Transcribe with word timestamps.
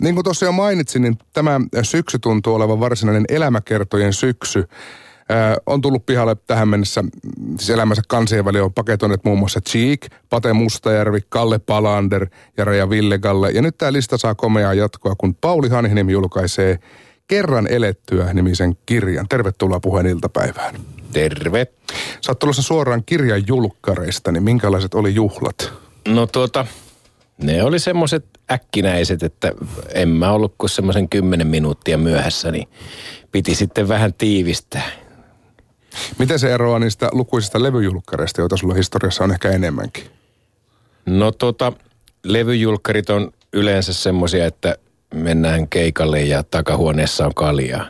Niin 0.00 0.14
kuin 0.14 0.24
tuossa 0.24 0.46
jo 0.46 0.52
mainitsin, 0.52 1.02
niin 1.02 1.18
tämä 1.32 1.60
syksy 1.82 2.18
tuntuu 2.18 2.54
olevan 2.54 2.80
varsinainen 2.80 3.24
elämäkertojen 3.28 4.12
syksy. 4.12 4.68
on 5.66 5.80
tullut 5.80 6.06
pihalle 6.06 6.36
tähän 6.46 6.68
mennessä, 6.68 7.04
siis 7.58 7.70
elämänsä 7.70 8.02
kansien 8.08 8.44
väliin 8.44 8.64
on 8.64 8.72
paketoineet 8.72 9.24
muun 9.24 9.38
muassa 9.38 9.60
Cheek, 9.60 10.06
Pate 10.30 10.52
Mustajärvi, 10.52 11.20
Kalle 11.28 11.58
Palander 11.58 12.26
ja 12.56 12.64
Raja 12.64 12.90
Villegalle. 12.90 13.50
Ja 13.50 13.62
nyt 13.62 13.78
tämä 13.78 13.92
lista 13.92 14.18
saa 14.18 14.34
komeaa 14.34 14.74
jatkoa, 14.74 15.14
kun 15.18 15.34
Pauli 15.34 15.68
Hanhinim 15.68 16.08
julkaisee 16.08 16.78
Kerran 17.26 17.66
elettyä 17.66 18.34
nimisen 18.34 18.76
kirjan. 18.86 19.28
Tervetuloa 19.28 19.80
puheen 19.80 20.06
iltapäivään. 20.06 20.74
Terve. 21.12 21.66
Sä 22.20 22.30
oot 22.30 22.38
tulossa 22.38 22.62
suoraan 22.62 23.02
kirjan 23.06 23.46
julkkareista, 23.46 24.32
niin 24.32 24.42
minkälaiset 24.42 24.94
oli 24.94 25.14
juhlat? 25.14 25.72
No 26.08 26.26
tuota, 26.26 26.66
ne 27.42 27.62
oli 27.62 27.78
semmoiset 27.78 28.24
äkkinäiset, 28.50 29.22
että 29.22 29.52
en 29.94 30.08
mä 30.08 30.32
ollut 30.32 30.54
kuin 30.58 30.70
semmoisen 30.70 31.08
kymmenen 31.08 31.46
minuuttia 31.46 31.98
myöhässä, 31.98 32.50
niin 32.50 32.68
piti 33.32 33.54
sitten 33.54 33.88
vähän 33.88 34.14
tiivistää. 34.14 34.90
Miten 36.18 36.38
se 36.38 36.54
eroaa 36.54 36.78
niistä 36.78 37.08
lukuisista 37.12 37.62
levyjulkkareista, 37.62 38.40
joita 38.40 38.56
sulla 38.56 38.74
historiassa 38.74 39.24
on 39.24 39.30
ehkä 39.32 39.50
enemmänkin? 39.50 40.04
No 41.06 41.32
tota, 41.32 41.72
levyjulkkarit 42.24 43.10
on 43.10 43.32
yleensä 43.52 43.92
semmoisia, 43.92 44.46
että 44.46 44.76
mennään 45.14 45.68
keikalle 45.68 46.22
ja 46.22 46.42
takahuoneessa 46.42 47.26
on 47.26 47.34
kaljaa. 47.34 47.86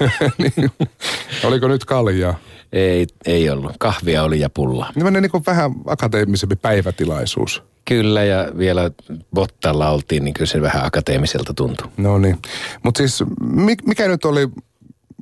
niin. 0.38 0.70
Oliko 1.44 1.68
nyt 1.68 1.84
kaljaa? 1.84 2.38
Ei, 2.72 3.06
ei 3.26 3.50
ollut. 3.50 3.72
Kahvia 3.78 4.22
oli 4.22 4.40
ja 4.40 4.50
pulla. 4.50 4.92
Niin 4.94 5.12
niin 5.12 5.30
kuin 5.30 5.42
vähän 5.46 5.72
akateemisempi 5.86 6.56
päivätilaisuus. 6.56 7.62
Kyllä, 7.90 8.24
ja 8.24 8.48
vielä 8.58 8.90
Bottalla 9.34 9.90
oltiin, 9.90 10.24
niin 10.24 10.34
kyllä 10.34 10.46
se 10.46 10.62
vähän 10.62 10.84
akateemiselta 10.84 11.54
tuntui. 11.54 11.88
No 11.96 12.18
niin. 12.18 12.38
Mutta 12.82 12.98
siis 12.98 13.24
mikä 13.86 14.08
nyt 14.08 14.24
oli 14.24 14.48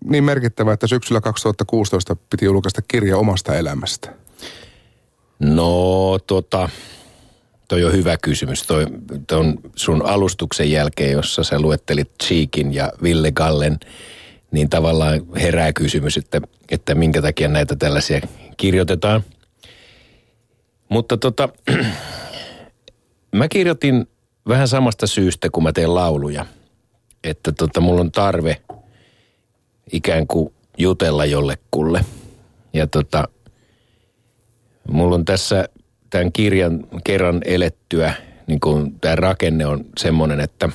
niin 0.05 0.25
merkittävä, 0.25 0.73
että 0.73 0.87
syksyllä 0.87 1.21
2016 1.21 2.17
piti 2.31 2.45
julkaista 2.45 2.83
kirja 2.89 3.17
omasta 3.17 3.55
elämästä? 3.55 4.15
No 5.39 6.19
tota, 6.27 6.69
toi 7.69 7.85
on 7.85 7.93
hyvä 7.93 8.17
kysymys. 8.23 8.63
Toi, 8.63 8.87
ton 9.27 9.59
sun 9.77 10.07
alustuksen 10.07 10.71
jälkeen, 10.71 11.13
jossa 11.13 11.45
sä 11.45 11.61
luettelit 11.61 12.11
Cheekin 12.25 12.75
ja 12.75 12.93
Ville 13.03 13.33
Gallen, 13.33 13.79
niin 14.51 14.71
tavallaan 14.71 15.21
herää 15.37 15.73
kysymys, 15.73 16.17
että, 16.17 16.41
että 16.71 16.95
minkä 16.95 17.23
takia 17.23 17.49
näitä 17.49 17.77
tällaisia 17.77 18.21
kirjoitetaan. 18.57 19.25
Mutta 20.89 21.17
tota, 21.17 21.49
mä 23.33 23.49
kirjoitin 23.49 24.09
vähän 24.49 24.69
samasta 24.69 25.07
syystä, 25.07 25.49
kun 25.51 25.63
mä 25.63 25.73
teen 25.73 25.95
lauluja. 25.95 26.47
Että 27.25 27.53
tota, 27.53 27.81
mulla 27.81 28.01
on 28.01 28.13
tarve 28.13 28.63
ikään 29.93 30.27
kuin 30.27 30.55
jutella 30.79 31.25
jollekulle. 31.25 32.05
Ja 32.73 32.87
tota, 32.87 33.29
mulla 34.91 35.15
on 35.15 35.25
tässä 35.25 35.69
tämän 36.11 36.33
kirjan 36.33 36.87
kerran 37.05 37.41
elettyä, 37.45 38.15
niin 38.47 38.61
kuin 38.61 39.01
tämä 39.01 39.17
rakenne 39.17 39.67
on 39.67 39.85
semmoinen, 39.99 40.41
että, 40.41 40.69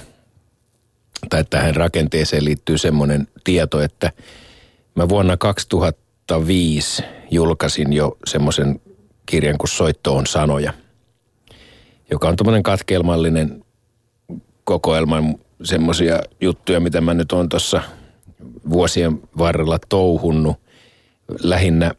tai 1.30 1.46
tähän 1.50 1.76
rakenteeseen 1.76 2.46
liittyy 2.46 2.78
semmoinen 2.78 3.28
tieto, 3.44 3.82
että 3.82 4.12
mä 4.96 5.10
vuonna 5.10 5.38
2005 5.38 7.04
julkaisin 7.32 7.94
jo 7.94 8.18
semmoisen 8.28 8.82
kirjan 9.26 9.58
kuin 9.58 9.70
Soitto 9.70 10.16
on 10.16 10.28
sanoja, 10.28 10.74
joka 12.14 12.28
on 12.28 12.36
tämmöinen 12.36 12.64
katkelmallinen 12.64 13.66
kokoelman 14.64 15.36
semmoisia 15.64 16.20
juttuja, 16.42 16.80
mitä 16.80 17.02
mä 17.02 17.14
nyt 17.14 17.32
on 17.32 17.50
tuossa 17.50 17.82
vuosien 18.70 19.22
varrella 19.38 19.80
touhunnut. 19.90 20.58
Lähinnä 21.44 21.92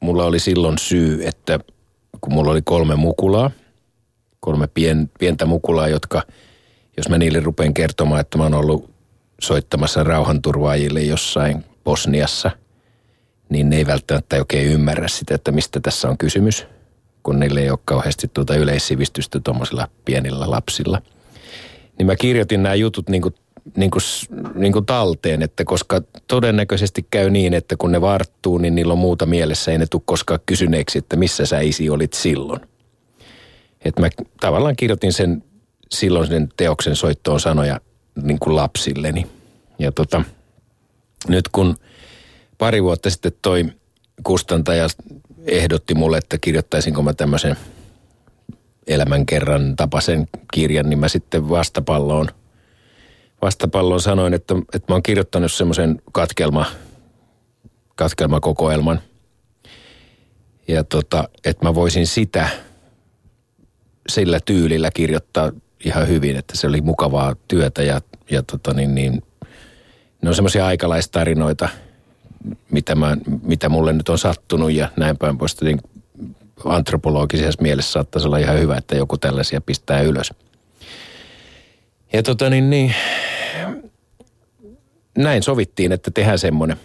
mulla 0.00 0.24
oli 0.24 0.38
silloin 0.38 0.78
syy, 0.78 1.26
että 1.26 1.58
kun 2.20 2.32
mulla 2.32 2.50
oli 2.50 2.62
kolme 2.62 2.96
mukulaa, 2.96 3.50
kolme 4.40 4.66
pien, 4.66 5.10
pientä 5.18 5.46
mukulaa, 5.46 5.88
jotka, 5.88 6.22
jos 6.96 7.08
mä 7.08 7.18
niille 7.18 7.40
rupean 7.40 7.74
kertomaan, 7.74 8.20
että 8.20 8.38
mä 8.38 8.44
oon 8.44 8.54
ollut 8.54 8.90
soittamassa 9.40 10.04
rauhanturvaajille 10.04 11.02
jossain 11.02 11.64
Bosniassa, 11.84 12.50
niin 13.48 13.70
ne 13.70 13.76
ei 13.76 13.86
välttämättä 13.86 14.36
oikein 14.36 14.68
ymmärrä 14.72 15.08
sitä, 15.08 15.34
että 15.34 15.52
mistä 15.52 15.80
tässä 15.80 16.08
on 16.08 16.18
kysymys, 16.18 16.66
kun 17.24 17.40
niille 17.40 17.60
ei 17.60 17.70
ole 17.70 17.78
kauheasti 17.84 18.28
tuota 18.34 18.56
yleissivistystä 18.56 19.40
tuommoisilla 19.40 19.88
pienillä 20.04 20.50
lapsilla. 20.50 21.02
Niin 21.98 22.06
mä 22.06 22.16
kirjoitin 22.16 22.62
nämä 22.62 22.74
jutut 22.74 23.08
niin 23.08 23.22
kuin 23.22 23.34
niin 23.76 23.90
kuin, 23.90 24.02
niin 24.54 24.72
kuin 24.72 24.86
talteen, 24.86 25.42
että 25.42 25.64
koska 25.64 26.00
todennäköisesti 26.28 27.06
käy 27.10 27.30
niin, 27.30 27.54
että 27.54 27.76
kun 27.78 27.92
ne 27.92 28.00
varttuu, 28.00 28.58
niin 28.58 28.74
niillä 28.74 28.92
on 28.92 28.98
muuta 28.98 29.26
mielessä, 29.26 29.72
ei 29.72 29.78
ne 29.78 29.86
tule 29.90 30.02
koskaan 30.04 30.40
kysyneeksi, 30.46 30.98
että 30.98 31.16
missä 31.16 31.46
sä 31.46 31.60
isi 31.60 31.90
olit 31.90 32.12
silloin. 32.12 32.60
Että 33.84 34.00
mä 34.00 34.08
tavallaan 34.40 34.76
kirjoitin 34.76 35.12
sen 35.12 35.44
silloin 35.90 36.26
sen 36.26 36.48
teoksen 36.56 36.96
soittoon 36.96 37.40
sanoja 37.40 37.80
niin 38.22 38.38
kuin 38.38 38.56
lapsilleni. 38.56 39.26
Ja 39.78 39.92
tota, 39.92 40.22
nyt 41.28 41.48
kun 41.48 41.76
pari 42.58 42.82
vuotta 42.82 43.10
sitten 43.10 43.32
toi 43.42 43.64
kustantaja 44.24 44.86
ehdotti 45.44 45.94
mulle, 45.94 46.18
että 46.18 46.38
kirjoittaisinko 46.38 47.02
mä 47.02 47.14
tämmöisen 47.14 47.56
elämänkerran 48.86 49.76
tapaisen 49.76 50.28
kirjan, 50.52 50.90
niin 50.90 50.98
mä 50.98 51.08
sitten 51.08 51.48
vastapalloon– 51.48 52.28
vastapallon 53.44 54.00
sanoin, 54.00 54.34
että, 54.34 54.54
että 54.74 54.92
mä 54.92 54.94
oon 54.94 55.02
kirjoittanut 55.02 55.52
semmoisen 55.52 56.02
katkelma, 56.12 56.66
katkelmakokoelman. 57.94 59.00
Ja 60.68 60.84
tota, 60.84 61.28
että 61.44 61.66
mä 61.66 61.74
voisin 61.74 62.06
sitä 62.06 62.48
sillä 64.08 64.40
tyylillä 64.44 64.90
kirjoittaa 64.90 65.52
ihan 65.84 66.08
hyvin, 66.08 66.36
että 66.36 66.56
se 66.56 66.66
oli 66.66 66.80
mukavaa 66.80 67.36
työtä 67.48 67.82
ja, 67.82 68.00
ja 68.30 68.42
tota 68.42 68.74
niin, 68.74 68.94
niin, 68.94 69.22
ne 70.22 70.28
on 70.28 70.34
semmoisia 70.34 70.66
aikalaistarinoita, 70.66 71.68
mitä, 72.70 72.94
mä, 72.94 73.16
mitä 73.42 73.68
mulle 73.68 73.92
nyt 73.92 74.08
on 74.08 74.18
sattunut 74.18 74.72
ja 74.72 74.88
näin 74.96 75.16
päin 75.16 75.38
pois. 75.38 75.60
Niin 75.60 75.80
antropologisessa 76.64 77.62
mielessä 77.62 77.92
saattaisi 77.92 78.28
olla 78.28 78.38
ihan 78.38 78.58
hyvä, 78.58 78.76
että 78.76 78.96
joku 78.96 79.18
tällaisia 79.18 79.60
pistää 79.60 80.00
ylös. 80.00 80.32
Ja 82.12 82.22
tota 82.22 82.50
niin, 82.50 82.70
niin 82.70 82.94
näin 85.18 85.42
sovittiin, 85.42 85.92
että 85.92 86.10
tehdään 86.10 86.38
semmoinen. 86.38 86.76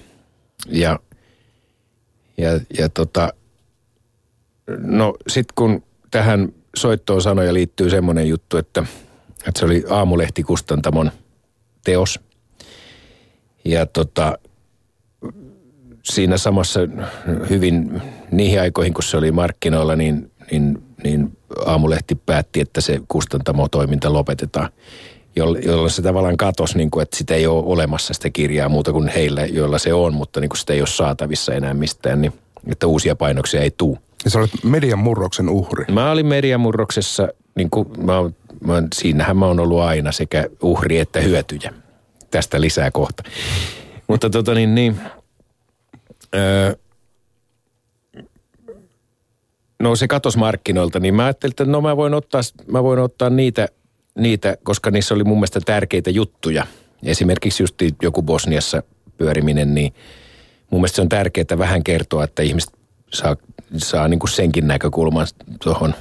Ja, 0.68 1.00
ja, 2.38 2.60
ja 2.78 2.90
tota, 2.90 3.34
no 4.78 5.16
sit 5.28 5.52
kun 5.52 5.84
tähän 6.12 6.54
soittoon 6.76 7.22
sanoja 7.22 7.54
liittyy 7.54 7.90
semmoinen 7.90 8.28
juttu, 8.28 8.58
että, 8.58 8.84
että 9.48 9.60
se 9.60 9.66
oli 9.66 9.84
Aamulehti 9.90 10.44
Kustantamon 10.44 11.12
teos. 11.84 12.20
Ja 13.66 13.86
tota, 13.86 14.38
siinä 16.04 16.38
samassa 16.38 16.80
hyvin 17.50 18.02
niihin 18.32 18.62
aikoihin, 18.62 18.94
kun 18.94 19.04
se 19.04 19.18
oli 19.18 19.32
markkinoilla, 19.32 19.96
niin, 19.96 20.32
niin, 20.52 20.84
niin 21.04 21.38
Aamulehti 21.66 22.16
päätti, 22.16 22.62
että 22.62 22.82
se 22.82 23.02
kustantamo-toiminta 23.08 24.14
lopetetaan 24.14 24.70
jolloin 25.36 25.90
se 25.90 26.02
tavallaan 26.02 26.38
katosi, 26.38 26.78
niin 26.78 26.92
kuin, 26.92 27.04
että 27.04 27.18
sitä 27.18 27.36
ei 27.36 27.48
ole 27.48 27.64
olemassa 27.66 28.14
sitä 28.14 28.30
kirjaa 28.30 28.70
muuta 28.70 28.92
kuin 28.92 29.08
heillä, 29.08 29.46
joilla 29.46 29.78
se 29.80 29.94
on, 29.94 30.14
mutta 30.14 30.40
niin 30.40 30.50
kuin 30.50 30.58
sitä 30.58 30.74
ei 30.74 30.82
ole 30.82 30.88
saatavissa 30.88 31.54
enää 31.54 31.74
mistään, 31.74 32.22
niin 32.22 32.34
että 32.72 32.88
uusia 32.88 33.16
painoksia 33.16 33.62
ei 33.62 33.72
tule. 33.72 33.98
Ja 34.26 34.32
sä 34.32 34.40
olet 34.40 34.52
median 34.64 35.00
murroksen 35.00 35.50
uhri. 35.50 35.86
Mä 35.92 36.12
olin 36.12 36.26
median 36.26 36.60
murroksessa, 36.60 37.28
niin 37.56 37.70
kuin 37.70 37.88
mä, 37.98 38.14
mä, 38.66 38.84
siinähän 38.96 39.38
mä 39.38 39.46
oon 39.46 39.60
ollut 39.60 39.80
aina 39.80 40.12
sekä 40.12 40.46
uhri 40.62 41.00
että 41.00 41.20
hyötyjä. 41.20 41.74
Tästä 42.32 42.62
lisää 42.62 42.92
kohta. 42.92 43.24
Mutta 44.08 44.30
tota 44.30 44.54
niin, 44.54 44.76
niin 44.76 45.00
öö, 46.36 46.74
no 49.80 49.96
se 49.96 50.08
katos 50.08 50.38
markkinoilta, 50.38 51.00
niin 51.00 51.14
mä 51.14 51.26
ajattelin, 51.26 51.52
että 51.52 51.66
no 51.66 51.82
mä 51.82 51.98
voin 51.98 52.14
ottaa, 52.14 52.42
mä 52.68 52.84
voin 52.84 53.00
ottaa 53.00 53.30
niitä 53.30 53.68
niitä, 54.16 54.58
koska 54.64 54.92
niissä 54.92 55.16
oli 55.16 55.24
mun 55.24 55.38
mielestä 55.38 55.60
tärkeitä 55.66 56.10
juttuja. 56.10 56.68
Esimerkiksi 57.04 57.64
just 57.64 57.76
joku 58.02 58.22
Bosniassa 58.22 58.84
pyöriminen, 59.18 59.76
niin 59.76 59.94
mun 60.70 60.82
mielestä 60.82 60.96
se 60.96 61.02
on 61.02 61.10
tärkeää 61.10 61.58
vähän 61.58 61.84
kertoa, 61.84 62.24
että 62.24 62.44
ihmiset 62.44 62.74
saa, 63.14 63.36
saa 63.78 64.08
niin 64.08 64.20
kuin 64.20 64.30
senkin 64.30 64.68
näkökulman 64.68 65.28
tuohon 65.64 65.94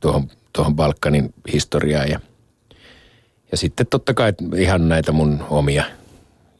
tuohon, 0.00 0.28
tuohon 0.52 0.76
Balkanin 0.76 1.34
historiaan. 1.52 2.08
Ja, 2.08 2.20
ja 3.50 3.56
sitten 3.56 3.86
totta 3.86 4.14
kai 4.14 4.32
ihan 4.56 4.88
näitä 4.88 5.12
mun 5.12 5.44
omia, 5.50 5.84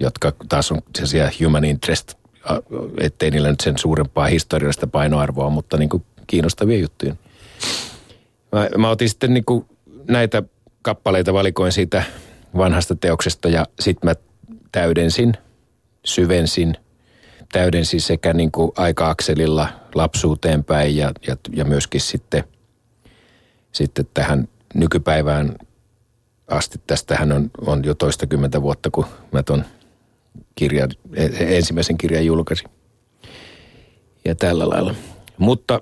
jotka 0.01 0.33
taas 0.49 0.73
on 0.73 0.83
sellaisia 0.95 1.31
human 1.45 1.65
interest, 1.65 2.15
ettei 3.01 3.31
niillä 3.31 3.51
nyt 3.51 3.61
sen 3.61 3.79
suurempaa 3.79 4.27
historiallista 4.27 4.87
painoarvoa, 4.87 5.51
mutta 5.51 5.77
niin 5.77 5.89
kuin 5.89 6.05
kiinnostavia 6.27 6.79
juttuja. 6.79 7.17
Mä, 8.53 8.69
mä 8.79 8.91
otin 8.91 9.09
sitten 9.09 9.35
niin 9.35 9.45
kuin 9.45 9.67
näitä 10.09 10.43
kappaleita 10.83 11.33
valikoin 11.33 11.73
siitä 11.73 12.03
vanhasta 12.57 12.95
teoksesta 12.95 13.49
ja 13.49 13.67
sitten 13.81 14.11
mä 14.11 14.15
täydensin, 14.73 15.35
syvensin, 16.05 16.77
täydensin 17.53 18.01
sekä 18.01 18.33
niin 18.33 18.53
kuin 18.53 18.73
aika-akselilla 18.77 19.69
lapsuuteen 19.95 20.65
päin 20.65 20.97
ja, 20.97 21.13
ja, 21.27 21.37
ja 21.53 21.65
myöskin 21.65 22.01
sitten, 22.01 22.45
sitten 23.73 24.09
tähän 24.15 24.49
nykypäivään 24.75 25.57
asti. 26.49 26.81
Tästähän 26.87 27.33
on, 27.33 27.51
on 27.61 27.85
jo 27.85 27.95
toistakymmentä 27.95 28.63
vuotta, 28.63 28.91
kun 28.91 29.07
mä 29.33 29.43
ton 29.43 29.65
kirjan, 30.57 30.91
ensimmäisen 31.39 31.99
kirjan 31.99 32.27
julkaisin. 32.27 32.69
Ja 34.25 34.35
tällä 34.35 34.69
lailla. 34.69 34.95
Mutta 35.39 35.81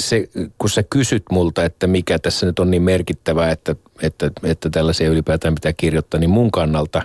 se, 0.00 0.28
kun 0.58 0.70
sä 0.70 0.82
kysyt 0.90 1.22
multa, 1.30 1.64
että 1.64 1.86
mikä 1.86 2.18
tässä 2.18 2.46
nyt 2.46 2.58
on 2.58 2.70
niin 2.70 2.82
merkittävää, 2.82 3.50
että, 3.50 3.76
että, 4.02 4.30
että 4.42 4.70
tällaisia 4.70 5.08
ylipäätään 5.08 5.54
pitää 5.54 5.72
kirjoittaa, 5.72 6.20
niin 6.20 6.30
mun 6.30 6.50
kannalta 6.50 7.02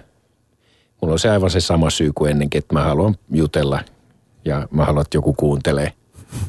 mulla 1.01 1.13
on 1.13 1.19
se 1.19 1.29
aivan 1.29 1.49
se 1.49 1.59
sama 1.59 1.89
syy 1.89 2.11
kuin 2.15 2.31
ennenkin, 2.31 2.59
että 2.59 2.73
mä 2.73 2.83
haluan 2.83 3.15
jutella 3.31 3.79
ja 4.45 4.67
mä 4.71 4.85
haluan, 4.85 5.01
että 5.01 5.17
joku 5.17 5.33
kuuntelee. 5.33 5.93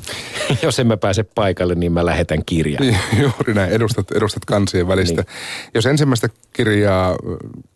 Jos 0.63 0.79
en 0.79 0.87
mä 0.87 0.97
pääse 0.97 1.23
paikalle, 1.23 1.75
niin 1.75 1.93
mä 1.93 2.07
lähetän 2.07 2.45
kirjan. 2.47 2.83
Niin, 2.83 2.99
juuri 3.23 3.55
näin, 3.55 3.73
edustat, 3.73 4.11
edustat 4.11 4.45
kansien 4.45 4.89
välistä. 4.89 5.23
Niin. 5.23 5.71
Jos 5.75 5.87
ensimmäistä 5.87 6.29
kirjaa 6.53 7.17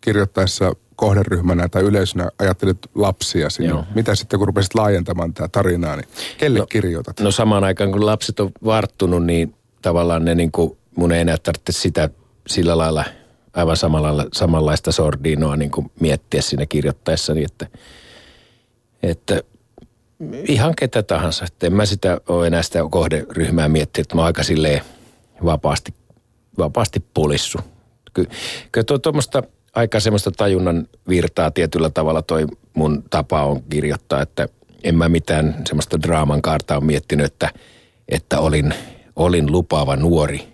kirjoittaessa 0.01 0.75
kohderyhmänä 0.97 1.69
tai 1.69 1.83
yleisönä 1.83 2.29
ajattelit 2.39 2.77
lapsia 2.95 3.49
sinne, 3.49 3.69
Joo. 3.69 3.83
mitä 3.95 4.15
sitten 4.15 4.39
kun 4.39 4.47
rupesit 4.47 4.75
laajentamaan 4.75 5.33
tätä 5.33 5.47
tarinaa, 5.47 5.95
niin 5.95 6.07
kelle 6.37 6.59
no, 6.59 6.65
kirjoitat? 6.65 7.19
No 7.19 7.31
samaan 7.31 7.63
aikaan 7.63 7.91
kun 7.91 8.05
lapset 8.05 8.39
on 8.39 8.51
varttunut, 8.65 9.25
niin 9.25 9.55
tavallaan 9.81 10.25
ne 10.25 10.35
niin 10.35 10.51
kuin, 10.51 10.77
mun 10.95 11.11
ei 11.11 11.21
enää 11.21 11.37
tarvitse 11.37 11.71
sitä 11.71 12.09
sillä 12.47 12.77
lailla 12.77 13.05
aivan 13.53 13.77
samalla, 13.77 14.25
samanlaista 14.33 14.91
sordinoa 14.91 15.55
niin 15.55 15.71
kuin 15.71 15.91
miettiä 15.99 16.41
siinä 16.41 16.65
kirjoittaessani, 16.65 17.43
että, 17.43 17.67
että 19.03 19.41
ihan 20.47 20.75
ketä 20.75 21.03
tahansa. 21.03 21.45
Että 21.45 21.67
en 21.67 21.73
mä 21.73 21.85
sitä 21.85 22.21
ole 22.27 22.47
enää 22.47 22.63
sitä 22.63 22.79
kohderyhmää 22.89 23.69
miettiä, 23.69 24.01
että 24.01 24.15
mä 24.15 24.23
aika 24.23 24.43
silleen 24.43 24.81
vapaasti, 25.45 25.93
vapaasti 26.57 27.03
pulissu. 27.13 27.57
Ky, 28.13 28.25
kyllä 28.71 28.85
tuo 28.85 28.97
tuommoista 28.97 29.43
aika 29.77 29.99
semmoista 29.99 30.31
tajunnan 30.31 30.87
virtaa 31.09 31.51
tietyllä 31.51 31.89
tavalla 31.89 32.21
toi 32.21 32.45
mun 32.73 33.03
tapa 33.09 33.43
on 33.43 33.63
kirjoittaa, 33.69 34.21
että 34.21 34.47
en 34.83 34.95
mä 34.95 35.09
mitään 35.09 35.55
semmoista 35.67 36.01
draaman 36.01 36.41
kaarta 36.41 36.77
on 36.77 36.85
miettinyt, 36.85 37.25
että, 37.25 37.49
että 38.09 38.39
olin, 38.39 38.73
olin 39.15 39.51
lupaava 39.51 39.95
nuori 39.95 40.47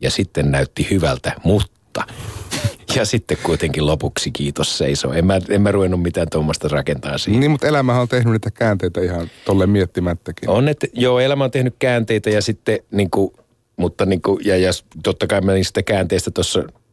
ja 0.00 0.10
sitten 0.10 0.50
näytti 0.50 0.86
hyvältä, 0.90 1.32
mutta 1.44 2.04
ja 2.96 3.04
sitten 3.04 3.38
kuitenkin 3.42 3.86
lopuksi 3.86 4.30
kiitos 4.30 4.78
seisoo. 4.78 5.12
En 5.12 5.26
mä, 5.26 5.40
en 5.48 5.62
mä 5.62 5.72
ruvennut 5.72 6.02
mitään 6.02 6.28
tuommoista 6.32 6.68
rakentaa 6.68 7.18
siihen. 7.18 7.40
Niin, 7.40 7.50
mutta 7.50 7.66
elämähän 7.66 8.02
on 8.02 8.08
tehnyt 8.08 8.32
niitä 8.32 8.50
käänteitä 8.50 9.00
ihan 9.00 9.30
tolle 9.44 9.66
miettimättäkin. 9.66 10.48
On, 10.48 10.68
että 10.68 10.86
joo, 10.92 11.20
elämä 11.20 11.44
on 11.44 11.50
tehnyt 11.50 11.74
käänteitä 11.78 12.30
ja 12.30 12.42
sitten 12.42 12.78
niin 12.90 13.10
kuin, 13.10 13.32
mutta 13.76 14.06
niin 14.06 14.22
kuin, 14.22 14.40
ja, 14.44 14.56
ja 14.56 14.70
totta 15.02 15.26
kai 15.26 15.40
mä 15.40 15.52
niistä 15.52 15.82
käänteistä 15.82 16.30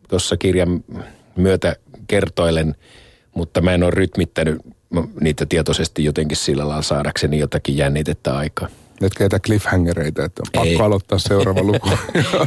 tuossa 0.09 0.37
kirjan 0.37 0.83
myötä 1.35 1.75
kertoilen, 2.07 2.75
mutta 3.35 3.61
mä 3.61 3.73
en 3.73 3.83
ole 3.83 3.91
rytmittänyt 3.91 4.61
niitä 5.21 5.45
tietoisesti 5.45 6.03
jotenkin 6.03 6.37
sillä 6.37 6.67
lailla 6.67 6.81
saadakseni 6.81 7.39
jotakin 7.39 7.77
jännitettä 7.77 8.37
aikaa. 8.37 8.67
Nyt 9.01 9.13
keitä 9.13 9.39
cliffhangereita, 9.39 10.25
että 10.25 10.41
on 10.41 10.51
pakko 10.53 10.67
Ei. 10.67 10.85
aloittaa 10.85 11.19
seuraava 11.19 11.63
luku, 11.63 11.89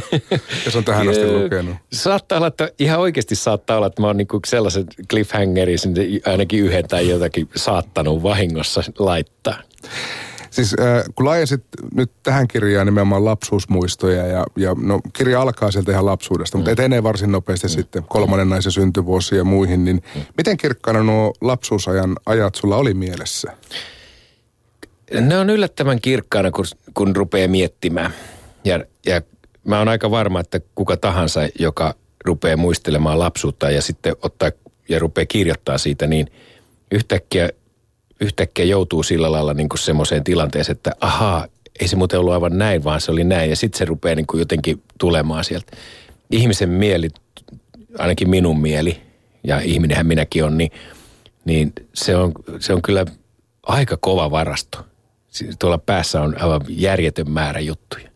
jos 0.65 0.75
on 0.75 0.83
tähän 0.83 1.09
asti 1.09 1.31
lukenut. 1.31 1.75
Saattaa 1.93 2.37
olla, 2.37 2.47
että 2.47 2.69
ihan 2.79 2.99
oikeasti 2.99 3.35
saattaa 3.35 3.77
olla, 3.77 3.87
että 3.87 4.01
mä 4.01 4.07
oon 4.07 4.17
niinku 4.17 4.39
sellaisen 4.45 4.85
cliffhangerin 5.09 5.79
ainakin 6.25 6.59
yhden 6.59 6.87
tai 6.87 7.09
jotakin 7.09 7.49
saattanut 7.55 8.23
vahingossa 8.23 8.83
laittaa. 8.99 9.61
Siis 10.55 10.75
äh, 10.79 11.03
kun 11.15 11.25
laajensit 11.25 11.63
nyt 11.93 12.11
tähän 12.23 12.47
kirjaan 12.47 12.87
nimenomaan 12.87 13.25
lapsuusmuistoja 13.25 14.27
ja, 14.27 14.45
ja 14.55 14.75
no, 14.81 15.01
kirja 15.13 15.41
alkaa 15.41 15.71
sieltä 15.71 15.91
ihan 15.91 16.05
lapsuudesta, 16.05 16.57
mm. 16.57 16.59
mutta 16.59 16.71
etenee 16.71 17.03
varsin 17.03 17.31
nopeasti 17.31 17.67
mm. 17.67 17.71
sitten 17.71 18.03
kolmannen 18.03 18.49
naisen 18.49 18.71
syntyvuosi 18.71 19.35
ja 19.35 19.43
muihin, 19.43 19.85
niin 19.85 20.03
mm. 20.15 20.21
miten 20.37 20.57
kirkkaana 20.57 21.03
nuo 21.03 21.33
lapsuusajan 21.41 22.15
ajat 22.25 22.55
sulla 22.55 22.77
oli 22.77 22.93
mielessä? 22.93 23.51
Ne 25.21 25.37
on 25.37 25.49
yllättävän 25.49 26.01
kirkkaana, 26.01 26.51
kun, 26.51 26.65
kun 26.93 27.15
rupeaa 27.15 27.47
miettimään. 27.47 28.13
Ja, 28.63 28.79
ja 29.05 29.21
mä 29.63 29.79
oon 29.79 29.87
aika 29.87 30.11
varma, 30.11 30.39
että 30.39 30.59
kuka 30.75 30.97
tahansa, 30.97 31.41
joka 31.59 31.95
rupeaa 32.25 32.57
muistelemaan 32.57 33.19
lapsuutta 33.19 33.71
ja 33.71 33.81
sitten 33.81 34.15
ottaa 34.21 34.51
ja 34.89 34.99
rupeaa 34.99 35.25
kirjoittaa 35.25 35.77
siitä, 35.77 36.07
niin 36.07 36.27
yhtäkkiä, 36.91 37.49
yhtäkkiä 38.21 38.65
joutuu 38.65 39.03
sillä 39.03 39.31
lailla 39.31 39.53
niin 39.53 39.69
kuin 39.69 39.79
semmoiseen 39.79 40.23
tilanteeseen, 40.23 40.75
että 40.75 40.91
ahaa, 41.01 41.47
ei 41.79 41.87
se 41.87 41.95
muuten 41.95 42.19
ollut 42.19 42.33
aivan 42.33 42.57
näin, 42.57 42.83
vaan 42.83 43.01
se 43.01 43.11
oli 43.11 43.23
näin. 43.23 43.49
Ja 43.49 43.55
sitten 43.55 43.77
se 43.77 43.85
rupeaa 43.85 44.15
niin 44.15 44.27
kuin 44.27 44.39
jotenkin 44.39 44.81
tulemaan 44.99 45.43
sieltä. 45.43 45.77
Ihmisen 46.31 46.69
mieli, 46.69 47.09
ainakin 47.97 48.29
minun 48.29 48.61
mieli, 48.61 49.01
ja 49.43 49.59
ihminenhän 49.59 50.07
minäkin 50.07 50.43
on, 50.43 50.57
niin, 50.57 50.71
niin 51.45 51.73
se, 51.93 52.15
on, 52.15 52.31
se 52.59 52.73
on 52.73 52.81
kyllä 52.81 53.05
aika 53.63 53.97
kova 53.97 54.31
varasto 54.31 54.85
tuolla 55.59 55.77
päässä 55.77 56.21
on 56.21 56.41
aivan 56.41 56.61
järjetön 56.69 57.31
määrä 57.31 57.59
juttuja. 57.59 58.09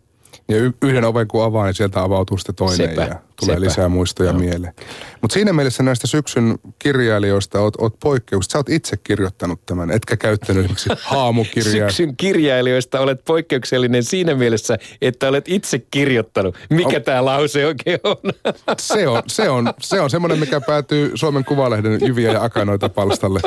Ja 0.50 0.72
yhden 0.82 1.06
oven 1.06 1.28
kun 1.28 1.44
avaa, 1.44 1.66
niin 1.66 1.74
sieltä 1.74 2.04
avautuu 2.04 2.38
sitten 2.38 2.56
toinen 2.56 2.90
sepä, 2.90 3.02
ja 3.02 3.16
tulee 3.40 3.56
sepä. 3.56 3.62
lisää 3.62 3.90
muistoja 3.90 4.34
no. 4.34 4.40
mieleen. 4.40 4.74
Mutta 5.22 5.34
siinä 5.34 5.54
mielessä 5.54 5.84
näistä 5.84 6.08
syksyn 6.08 6.60
kirjailijoista 6.80 7.62
oot, 7.62 7.74
oot 7.82 8.00
poikkeus. 8.00 8.46
Sä 8.46 8.58
oot 8.58 8.70
itse 8.70 8.98
kirjoittanut 8.98 9.66
tämän, 9.66 9.92
etkä 9.92 10.18
käyttänyt 10.18 10.64
esimerkiksi 10.66 10.90
haamukirjaa. 11.14 11.90
Syksyn 11.90 12.18
kirjailijoista 12.18 13.00
olet 13.00 13.26
poikkeuksellinen 13.26 14.04
siinä 14.04 14.36
mielessä, 14.36 14.78
että 15.02 15.28
olet 15.28 15.46
itse 15.48 15.80
kirjoittanut. 15.92 16.56
Mikä 16.70 16.98
oh. 16.98 17.04
tämä 17.04 17.26
lause 17.26 17.66
oikein 17.66 18.00
on? 18.04 18.18
Se 18.78 19.08
on, 19.08 19.24
se 19.28 19.50
on, 19.50 19.74
se 19.82 20.02
on 20.02 20.10
semmoinen, 20.10 20.40
mikä 20.40 20.62
päätyy 20.62 21.12
Suomen 21.16 21.46
Kuvalehden 21.46 22.00
Jyviä 22.08 22.32
ja 22.32 22.44
Akanoita 22.44 22.90
palstalle. 22.90 23.40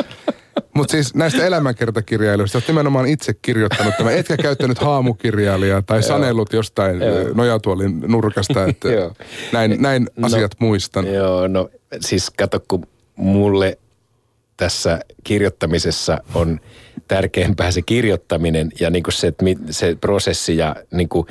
Mutta 0.75 0.93
siis 0.93 1.14
näistä 1.14 1.46
elämänkertakirjailijoista 1.46 2.58
olet 2.58 2.69
nimenomaan 2.69 3.06
itse 3.06 3.34
kirjoittanut 3.43 3.94
tämä. 3.99 4.10
Etkä 4.10 4.37
käyttänyt 4.37 4.78
haamukirjailijaa 4.78 5.82
tai 5.82 6.02
sanellut 6.02 6.52
jostain 6.52 6.96
nojatuolin 7.34 8.00
nurkasta, 8.00 8.64
että 8.64 8.88
näin, 9.52 9.82
näin 9.82 10.08
no, 10.16 10.26
asiat 10.26 10.52
muistan. 10.58 11.14
Joo, 11.14 11.49
no 11.49 11.69
siis 12.00 12.31
kato, 12.31 12.60
kun 12.69 12.87
mulle 13.16 13.78
tässä 14.56 15.00
kirjoittamisessa 15.24 16.19
on 16.34 16.60
tärkeämpää 17.08 17.70
se 17.70 17.82
kirjoittaminen 17.82 18.72
ja 18.81 18.91
niin 18.91 19.03
kuin 19.03 19.15
se, 19.15 19.32
se 19.70 19.96
prosessi 20.00 20.56
ja 20.56 20.77
niin 20.93 21.08
kuin 21.08 21.27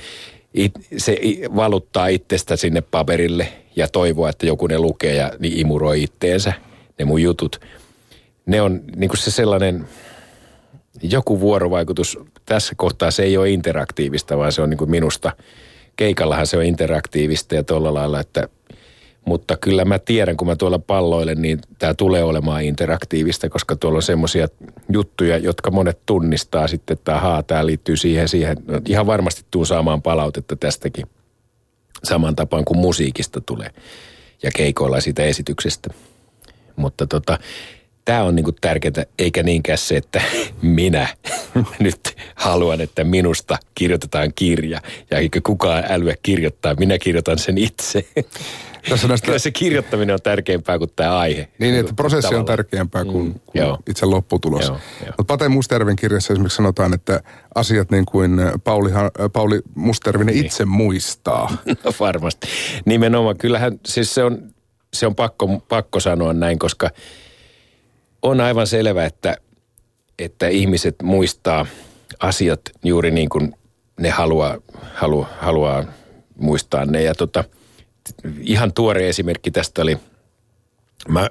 it, 0.54 0.72
se 0.98 1.18
valuttaa 1.56 2.08
itsestä 2.08 2.56
sinne 2.56 2.82
paperille 2.82 3.48
ja 3.76 3.88
toivoa, 3.88 4.30
että 4.30 4.46
joku 4.46 4.68
ne 4.68 4.80
lukee 4.80 5.16
ja 5.16 5.32
niin 5.40 5.58
imuroi 5.58 6.04
itteensä 6.04 6.54
ne 7.00 7.06
mun 7.06 7.22
jutut– 7.22 7.60
ne 8.46 8.62
on 8.62 8.82
niin 8.96 9.10
kuin 9.10 9.20
se 9.20 9.32
sellainen 9.32 9.88
joku 11.02 11.40
vuorovaikutus. 11.40 12.20
Tässä 12.46 12.74
kohtaa 12.78 13.12
se 13.12 13.24
ei 13.24 13.38
ole 13.38 13.50
interaktiivista, 13.50 14.38
vaan 14.38 14.52
se 14.52 14.62
on 14.62 14.70
niin 14.70 14.78
kuin 14.78 14.92
minusta. 14.92 15.32
Keikallahan 15.96 16.48
se 16.48 16.58
on 16.58 16.64
interaktiivista 16.64 17.56
ja 17.56 17.64
tuolla 17.64 17.94
lailla, 17.94 18.20
että 18.20 18.48
mutta 19.26 19.58
kyllä 19.58 19.86
mä 19.86 20.00
tiedän, 20.00 20.38
kun 20.38 20.48
mä 20.48 20.56
tuolla 20.56 20.80
palloilen, 20.80 21.42
niin 21.42 21.60
tämä 21.80 21.94
tulee 21.94 22.24
olemaan 22.24 22.64
interaktiivista, 22.64 23.50
koska 23.50 23.76
tuolla 23.76 23.98
on 23.98 24.04
semmoisia 24.04 24.48
juttuja, 24.90 25.38
jotka 25.38 25.72
monet 25.72 26.00
tunnistaa 26.06 26.68
sitten, 26.68 26.94
että 26.94 27.16
ahaa, 27.16 27.44
tämä 27.44 27.66
liittyy 27.66 27.98
siihen, 27.98 28.28
siihen. 28.28 28.58
No, 28.68 28.82
ihan 28.88 29.06
varmasti 29.06 29.46
tuu 29.52 29.66
saamaan 29.66 30.02
palautetta 30.02 30.56
tästäkin 30.56 31.06
saman 32.04 32.36
tapaan 32.36 32.66
kuin 32.66 32.78
musiikista 32.78 33.42
tulee 33.42 33.70
ja 34.44 34.52
keikoilla 34.56 35.02
siitä 35.02 35.24
esityksestä. 35.24 35.90
Mutta 36.76 37.08
tota, 37.08 37.40
tämä 38.06 38.24
on 38.24 38.36
niinku 38.36 38.52
tärkeää, 38.52 39.06
eikä 39.20 39.44
niinkään 39.44 39.78
se, 39.78 39.98
että 39.98 40.22
minä 40.62 41.08
nyt 41.80 42.18
haluan, 42.36 42.82
että 42.82 43.04
minusta 43.04 43.58
kirjoitetaan 43.76 44.32
kirja. 44.36 44.82
Ja 45.12 45.18
eikä 45.18 45.40
kukaan 45.44 45.84
älyä 45.90 46.16
kirjoittaa, 46.24 46.76
minä 46.76 46.98
kirjoitan 46.98 47.40
sen 47.40 47.58
itse. 47.58 48.06
Tässä 48.90 49.08
näistä... 49.08 49.26
Kyllä 49.26 49.40
se 49.40 49.52
kirjoittaminen 49.52 50.14
on 50.14 50.22
tärkeämpää 50.22 50.78
kuin 50.78 50.92
tämä 50.96 51.18
aihe. 51.18 51.48
Niin, 51.60 51.76
että 51.76 51.94
prosessi 51.94 52.22
Tavallaan. 52.22 52.40
on 52.40 52.46
tärkeämpää 52.46 53.06
kuin, 53.06 53.26
mm, 53.26 53.40
kuin 53.46 53.78
itse 53.90 54.06
lopputulos. 54.06 54.72
Mutta 54.72 55.24
Pate 55.28 55.50
Mustervin 55.50 55.96
kirjassa 55.96 56.34
esimerkiksi 56.34 56.56
sanotaan, 56.56 56.94
että 56.94 57.24
asiat 57.56 57.92
niin 57.92 58.06
kuin 58.06 58.40
Pauli, 58.64 58.90
Pauli 59.34 59.62
Mustervinen 59.76 60.36
niin. 60.36 60.46
itse 60.46 60.66
muistaa. 60.66 61.58
No 61.84 61.94
varmasti. 62.00 62.48
Nimenomaan. 62.86 63.38
Kyllähän 63.38 63.80
siis 63.86 64.14
se 64.14 64.24
on, 64.24 64.54
se 64.94 65.08
on 65.08 65.16
pakko, 65.16 65.48
pakko 65.70 66.00
sanoa 66.00 66.34
näin, 66.34 66.60
koska– 66.60 66.90
on 68.22 68.42
aivan 68.42 68.68
selvä, 68.68 69.06
että, 69.06 69.38
että 70.20 70.48
ihmiset 70.48 70.96
muistaa 71.04 71.66
asiat 72.20 72.62
juuri 72.84 73.12
niin 73.12 73.30
kuin 73.30 73.56
ne 74.00 74.10
haluaa, 74.10 74.58
haluaa, 74.94 75.30
haluaa 75.40 75.86
muistaa 76.40 76.86
ne. 76.86 77.04
Ja 77.04 77.16
tota, 77.16 77.44
ihan 78.42 78.74
tuore 78.74 79.10
esimerkki 79.10 79.52
tästä 79.52 79.82
oli 79.82 79.98
Mä, 81.08 81.30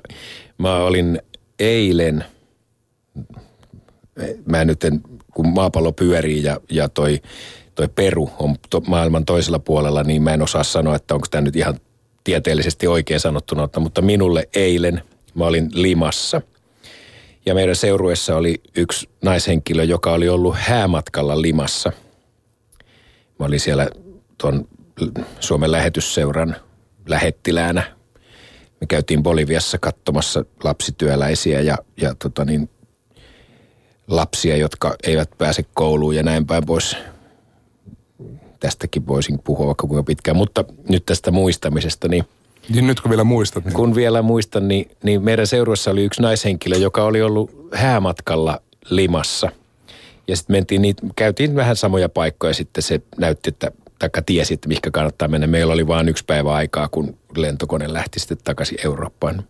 mä 0.58 0.76
olin 0.76 1.22
eilen, 1.58 2.24
mä 4.46 4.64
nyt 4.64 4.84
en, 4.84 5.00
kun 5.34 5.48
maapallo 5.48 5.92
pyörii 5.92 6.42
ja, 6.42 6.60
ja 6.70 6.88
toi, 6.88 7.20
toi 7.74 7.88
Peru 7.88 8.30
on 8.38 8.56
to, 8.70 8.80
maailman 8.80 9.24
toisella 9.24 9.58
puolella, 9.58 10.02
niin 10.02 10.22
mä 10.22 10.34
en 10.34 10.42
osaa 10.42 10.64
sanoa, 10.64 10.96
että 10.96 11.14
onko 11.14 11.26
tämä 11.30 11.40
nyt 11.40 11.56
ihan 11.56 11.80
tieteellisesti 12.24 12.86
oikein 12.86 13.20
sanottuna, 13.20 13.68
mutta 13.78 14.02
minulle 14.02 14.48
eilen 14.54 15.02
mä 15.34 15.44
olin 15.44 15.70
Limassa. 15.72 16.42
Ja 17.46 17.54
meidän 17.54 17.76
seurueessa 17.76 18.36
oli 18.36 18.60
yksi 18.76 19.08
naishenkilö, 19.22 19.84
joka 19.84 20.12
oli 20.12 20.28
ollut 20.28 20.56
häämatkalla 20.58 21.42
Limassa. 21.42 21.92
Mä 23.38 23.46
olin 23.46 23.60
siellä 23.60 23.88
tuon 24.38 24.68
Suomen 25.40 25.72
lähetysseuran 25.72 26.56
lähettiläänä. 27.06 27.96
Me 28.80 28.86
käytiin 28.86 29.22
Boliviassa 29.22 29.78
katsomassa 29.78 30.44
lapsityöläisiä 30.64 31.60
ja, 31.60 31.78
ja 31.96 32.14
tota 32.14 32.44
niin, 32.44 32.70
lapsia, 34.08 34.56
jotka 34.56 34.94
eivät 35.02 35.30
pääse 35.38 35.64
kouluun 35.74 36.16
ja 36.16 36.22
näin 36.22 36.46
päin 36.46 36.66
pois. 36.66 36.96
Tästäkin 38.60 39.06
voisin 39.06 39.38
puhua 39.38 39.66
vaikka 39.66 39.86
kuinka 39.86 40.02
pitkään, 40.02 40.36
mutta 40.36 40.64
nyt 40.88 41.06
tästä 41.06 41.30
muistamisesta, 41.30 42.08
niin 42.08 42.24
niin 42.70 42.86
nyt 42.86 43.00
kun 43.00 43.10
vielä 43.10 43.24
muistat. 43.24 43.64
Niin. 43.64 43.74
Kun 43.74 43.94
vielä 43.94 44.22
muistan, 44.22 44.68
niin, 44.68 44.90
niin 45.02 45.22
meidän 45.22 45.46
seuruessa 45.46 45.90
oli 45.90 46.04
yksi 46.04 46.22
naishenkilö, 46.22 46.76
joka 46.76 47.04
oli 47.04 47.22
ollut 47.22 47.50
häämatkalla 47.74 48.62
Limassa. 48.90 49.50
Ja 50.28 50.36
sitten 50.36 50.56
mentiin 50.56 50.96
käytiin 51.16 51.54
vähän 51.54 51.76
samoja 51.76 52.08
paikkoja, 52.08 52.54
sitten 52.54 52.82
se 52.82 53.00
näytti, 53.18 53.48
että 53.48 53.72
taikka 53.98 54.22
tiesi, 54.22 54.54
että 54.54 54.68
mihinkä 54.68 54.90
kannattaa 54.90 55.28
mennä. 55.28 55.46
Meillä 55.46 55.72
oli 55.72 55.86
vain 55.86 56.08
yksi 56.08 56.24
päivä 56.24 56.52
aikaa, 56.52 56.88
kun 56.88 57.18
lentokone 57.36 57.92
lähti 57.92 58.20
sitten 58.20 58.38
takaisin 58.44 58.78
Eurooppaan. 58.84 59.44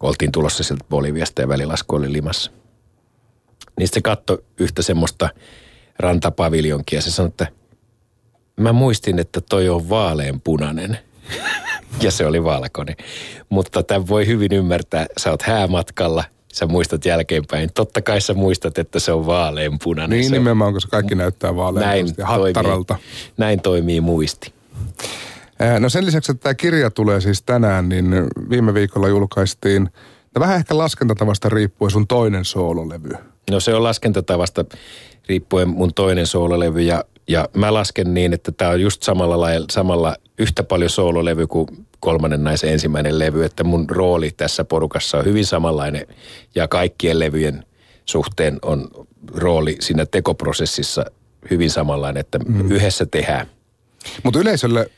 Oltiin 0.00 0.32
tulossa 0.32 0.64
sieltä 0.64 0.84
Boliviasta 0.90 1.40
ja 1.40 1.48
välilasku 1.48 1.96
oli 1.96 2.12
Limassa. 2.12 2.50
Niin 3.78 3.88
se 3.88 4.00
katsoi 4.00 4.44
yhtä 4.58 4.82
semmoista 4.82 5.28
rantapaviljonkia 5.98 6.96
ja 6.96 7.02
se 7.02 7.10
sanoi, 7.10 7.28
että 7.28 7.46
mä 8.56 8.72
muistin, 8.72 9.18
että 9.18 9.40
toi 9.40 9.68
on 9.68 9.88
vaaleanpunainen. 9.88 10.98
Ja 12.00 12.10
se 12.10 12.26
oli 12.26 12.44
valkoinen. 12.44 12.96
Mutta 13.48 13.82
tämän 13.82 14.08
voi 14.08 14.26
hyvin 14.26 14.52
ymmärtää. 14.52 15.06
Sä 15.16 15.30
oot 15.30 15.42
häämatkalla, 15.42 16.24
sä 16.52 16.66
muistat 16.66 17.04
jälkeenpäin. 17.04 17.70
Totta 17.74 18.02
kai 18.02 18.20
sä 18.20 18.34
muistat, 18.34 18.78
että 18.78 18.98
se 18.98 19.12
on 19.12 19.26
vaaleanpunainen. 19.26 20.18
Niin 20.18 20.30
se 20.30 20.36
nimenomaan, 20.36 20.72
koska 20.72 20.90
kaikki 20.90 21.14
näyttää 21.14 21.56
vaaleanpunasta 21.56 22.20
ja 22.20 22.26
hattaralta. 22.26 22.94
Toimii, 22.94 23.32
näin 23.36 23.60
toimii 23.60 24.00
muisti. 24.00 24.52
No 25.78 25.88
sen 25.88 26.06
lisäksi, 26.06 26.32
että 26.32 26.42
tämä 26.42 26.54
kirja 26.54 26.90
tulee 26.90 27.20
siis 27.20 27.42
tänään, 27.42 27.88
niin 27.88 28.14
viime 28.50 28.74
viikolla 28.74 29.08
julkaistiin, 29.08 29.82
no 30.34 30.40
vähän 30.40 30.56
ehkä 30.56 30.78
laskentatavasta 30.78 31.48
riippuen 31.48 31.90
sun 31.90 32.06
toinen 32.06 32.44
soololevy. 32.44 33.10
No 33.50 33.60
se 33.60 33.74
on 33.74 33.82
laskentatavasta 33.82 34.64
riippuen 35.28 35.68
mun 35.68 35.94
toinen 35.94 36.26
soololevy 36.26 36.80
ja, 36.80 37.04
ja 37.28 37.48
mä 37.54 37.74
lasken 37.74 38.14
niin, 38.14 38.32
että 38.32 38.52
tämä 38.52 38.70
on 38.70 38.80
just 38.80 39.02
samalla 39.02 39.40
lailla, 39.40 39.66
samalla 39.70 40.16
yhtä 40.38 40.62
paljon 40.62 40.90
soololevy 40.90 41.46
kuin 41.46 41.66
kolmannen 42.00 42.44
naisen 42.44 42.72
ensimmäinen 42.72 43.18
levy, 43.18 43.44
että 43.44 43.64
mun 43.64 43.90
rooli 43.90 44.30
tässä 44.30 44.64
porukassa 44.64 45.18
on 45.18 45.24
hyvin 45.24 45.46
samanlainen 45.46 46.06
ja 46.54 46.68
kaikkien 46.68 47.18
levyjen 47.18 47.64
suhteen 48.04 48.58
on 48.62 48.88
rooli 49.34 49.76
siinä 49.80 50.06
tekoprosessissa 50.06 51.04
hyvin 51.50 51.70
samanlainen, 51.70 52.20
että 52.20 52.38
mm. 52.38 52.70
yhdessä 52.70 53.06
tehdään. 53.06 53.46
Mutta 54.22 54.38
yleisölle, 54.38 54.90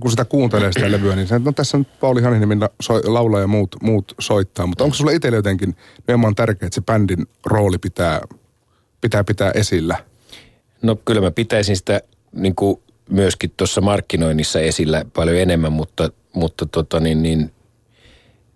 kun 0.00 0.10
sitä 0.10 0.24
kuuntelee 0.24 0.72
sitä 0.72 0.90
levyä, 0.92 1.16
niin 1.16 1.28
se, 1.28 1.38
no 1.38 1.52
tässä 1.52 1.76
on 1.76 1.86
Pauli 2.00 2.22
Haniniemen 2.22 2.60
laulaa 3.04 3.40
ja 3.40 3.46
muut, 3.46 3.76
muut 3.82 4.14
soittaa, 4.20 4.66
mutta 4.66 4.84
onko 4.84 4.96
sulle 4.96 5.14
itselle 5.14 5.36
jotenkin 5.36 5.76
nimenomaan 6.06 6.34
tärkeää, 6.34 6.66
että 6.66 6.74
se 6.74 6.80
bändin 6.80 7.26
rooli 7.46 7.78
pitää 7.78 8.20
pitää 9.00 9.24
pitää 9.24 9.50
esillä? 9.50 10.11
No 10.82 10.96
kyllä 11.04 11.20
mä 11.20 11.30
pitäisin 11.30 11.76
sitä 11.76 12.00
niin 12.32 12.54
kuin 12.54 12.80
myöskin 13.10 13.52
tuossa 13.56 13.80
markkinoinnissa 13.80 14.60
esillä 14.60 15.04
paljon 15.14 15.36
enemmän, 15.36 15.72
mutta, 15.72 16.10
mutta 16.32 16.66
tota 16.66 17.00
niin, 17.00 17.22
niin 17.22 17.50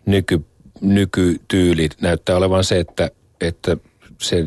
nyky, 0.06 0.44
nykytyyli 0.80 1.88
näyttää 2.00 2.36
olevan 2.36 2.64
se, 2.64 2.80
että, 2.80 3.10
että 3.40 3.76
se 4.20 4.44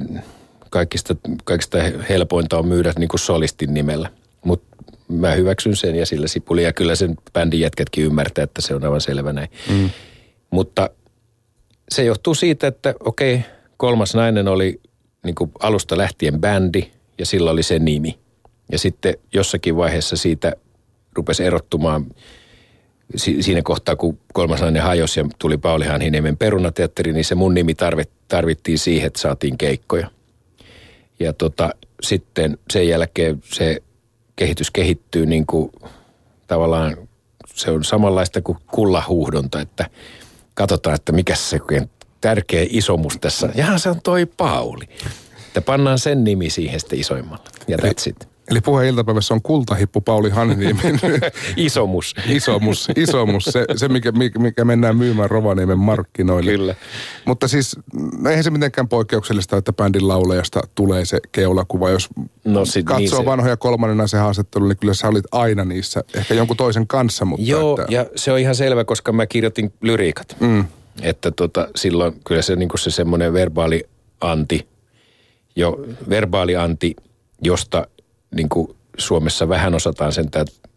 kaikista, 0.70 1.16
kaikista 1.44 1.78
helpointa 2.10 2.58
on 2.58 2.68
myydä 2.68 2.94
niin 2.98 3.10
kuin 3.10 3.20
solistin 3.20 3.74
nimellä. 3.74 4.10
Mutta 4.44 4.78
mä 5.08 5.32
hyväksyn 5.32 5.76
sen 5.76 5.96
ja 5.96 6.06
sillä 6.06 6.28
sipuli 6.28 6.64
ja 6.64 6.74
kyllä 6.74 6.96
sen 6.96 7.16
bändin 7.34 7.60
jätkätkin 7.60 8.04
ymmärtää, 8.04 8.44
että 8.44 8.62
se 8.62 8.76
on 8.76 8.84
aivan 8.84 9.02
selvä 9.02 9.34
näin. 9.34 9.50
Mm. 9.70 9.90
Mutta 10.52 10.90
se 11.92 12.04
johtuu 12.04 12.36
siitä, 12.36 12.68
että 12.68 12.94
okei, 13.00 13.42
kolmas 13.78 14.16
nainen 14.16 14.48
oli 14.48 14.82
niin 15.24 15.36
kuin 15.36 15.52
alusta 15.60 15.98
lähtien 15.98 16.42
bändi 16.42 16.92
ja 17.20 17.26
sillä 17.26 17.52
oli 17.52 17.64
se 17.64 17.80
nimi. 17.80 18.20
Ja 18.72 18.80
sitten 18.80 19.18
jossakin 19.34 19.76
vaiheessa 19.76 20.18
siitä 20.18 20.54
rupesi 21.14 21.44
erottumaan 21.44 22.06
siinä 23.16 23.62
kohtaa, 23.62 23.96
kun 23.96 24.20
kolmas 24.34 24.62
nainen 24.62 24.84
hajosi 24.84 25.20
ja 25.20 25.26
tuli 25.40 25.58
Pauli 25.58 25.86
Hanhiniemen 25.86 26.38
perunateatteri, 26.38 27.14
niin 27.14 27.26
se 27.26 27.36
mun 27.36 27.54
nimi 27.54 27.76
tarvittiin 28.28 28.80
siihen, 28.80 29.08
että 29.08 29.22
saatiin 29.22 29.58
keikkoja. 29.58 30.12
Ja 31.20 31.34
tota, 31.34 31.70
sitten 32.02 32.58
sen 32.72 32.88
jälkeen 32.88 33.44
se 33.44 33.84
kehitys 34.36 34.72
kehittyy 34.72 35.26
niin 35.26 35.46
kuin 35.46 35.72
tavallaan, 36.48 36.98
se 37.54 37.72
on 37.72 37.84
samanlaista 37.84 38.42
kuin 38.42 38.58
kullahuuhdonta, 38.72 39.62
että 39.62 39.90
katsotaan, 40.54 40.96
että 40.96 41.12
mikä 41.12 41.36
se 41.36 41.60
tärkeä 42.22 42.66
isomus 42.70 43.18
tässä. 43.22 43.50
Jahan 43.56 43.80
se 43.80 43.90
on 43.90 44.02
toi 44.02 44.26
Pauli. 44.26 44.86
Että 45.60 45.72
pannaan 45.72 46.00
sen 46.00 46.24
nimi 46.24 46.50
siihen 46.50 46.80
sitten 46.80 47.00
isoimmalla. 47.00 47.44
Ja 47.68 47.78
eli, 47.82 47.92
that's 47.92 48.10
it. 48.10 48.30
Eli 48.52 48.62
puheen 48.62 48.90
iltapäivässä 48.90 49.34
on 49.34 49.42
kultahippu 49.42 50.02
Pauli 50.02 50.30
Hanniniemen. 50.30 51.00
isomus. 51.58 52.16
isomus, 52.28 52.88
isomus. 52.96 53.46
Se, 53.46 53.66
se 53.76 53.88
mikä, 53.88 54.12
mikä 54.40 54.66
mennään 54.66 54.98
myymään 54.98 55.30
Rovaniemen 55.30 55.80
markkinoille. 55.80 56.52
Kyllä. 56.52 56.76
Mutta 57.26 57.48
siis 57.48 57.76
no 58.20 58.30
eihän 58.30 58.44
se 58.44 58.50
mitenkään 58.50 58.88
poikkeuksellista, 58.88 59.58
että 59.58 59.74
bändin 59.74 60.08
laulajasta 60.08 60.62
tulee 60.76 61.06
se 61.06 61.20
keulakuva. 61.32 61.90
Jos 61.90 62.10
no 62.46 62.66
sit, 62.66 62.86
katsoo 62.86 63.00
niin 63.00 63.10
se... 63.10 63.26
vanhoja 63.26 63.58
kolmannen 63.58 64.08
se 64.08 64.18
haastattelu, 64.18 64.68
niin 64.68 64.78
kyllä 64.78 64.94
sä 64.94 65.08
olit 65.08 65.26
aina 65.32 65.66
niissä. 65.66 66.04
Ehkä 66.14 66.34
jonkun 66.34 66.58
toisen 66.58 66.88
kanssa, 66.88 67.26
mutta... 67.26 67.46
Joo, 67.46 67.82
että... 67.82 67.94
ja 67.94 68.06
se 68.16 68.32
on 68.32 68.40
ihan 68.40 68.56
selvä, 68.56 68.84
koska 68.84 69.12
mä 69.12 69.28
kirjoitin 69.28 69.74
lyriikat. 69.82 70.36
Mm. 70.40 70.66
Että 71.02 71.32
tota, 71.32 71.68
silloin 71.76 72.22
kyllä 72.28 72.42
se, 72.42 72.56
niin 72.56 72.70
se 72.76 72.92
semmoinen 72.92 73.34
verbaali 73.34 73.84
anti, 74.22 74.68
jo 75.60 75.80
verbaali 76.10 76.56
anti, 76.56 76.96
josta 77.42 77.88
niin 78.36 78.50
kuin 78.50 78.76
Suomessa 78.98 79.50
vähän 79.50 79.76
osataan 79.76 80.14
sen 80.14 80.26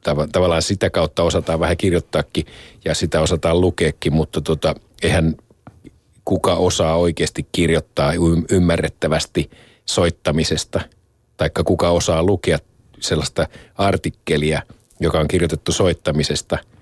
tav- 0.09 0.29
tavallaan 0.33 0.63
sitä 0.63 0.91
kautta 0.91 1.23
osataan 1.23 1.61
vähän 1.61 1.77
kirjoittaakin 1.77 2.47
ja 2.85 2.95
sitä 2.95 3.21
osataan 3.21 3.61
lukeekin, 3.61 4.13
mutta 4.13 4.41
tota, 4.41 4.75
eihän 5.03 5.37
kuka 6.25 6.55
osaa 6.55 6.97
oikeasti 6.97 7.47
kirjoittaa 7.53 8.13
ymmärrettävästi 8.51 9.51
soittamisesta, 9.87 10.81
taikka 11.37 11.65
kuka 11.65 11.91
osaa 11.91 12.23
lukea 12.23 12.59
sellaista 13.01 13.47
artikkelia, 13.75 14.63
joka 15.01 15.21
on 15.21 15.29
kirjoitettu 15.29 15.73
soittamisesta– 15.73 16.59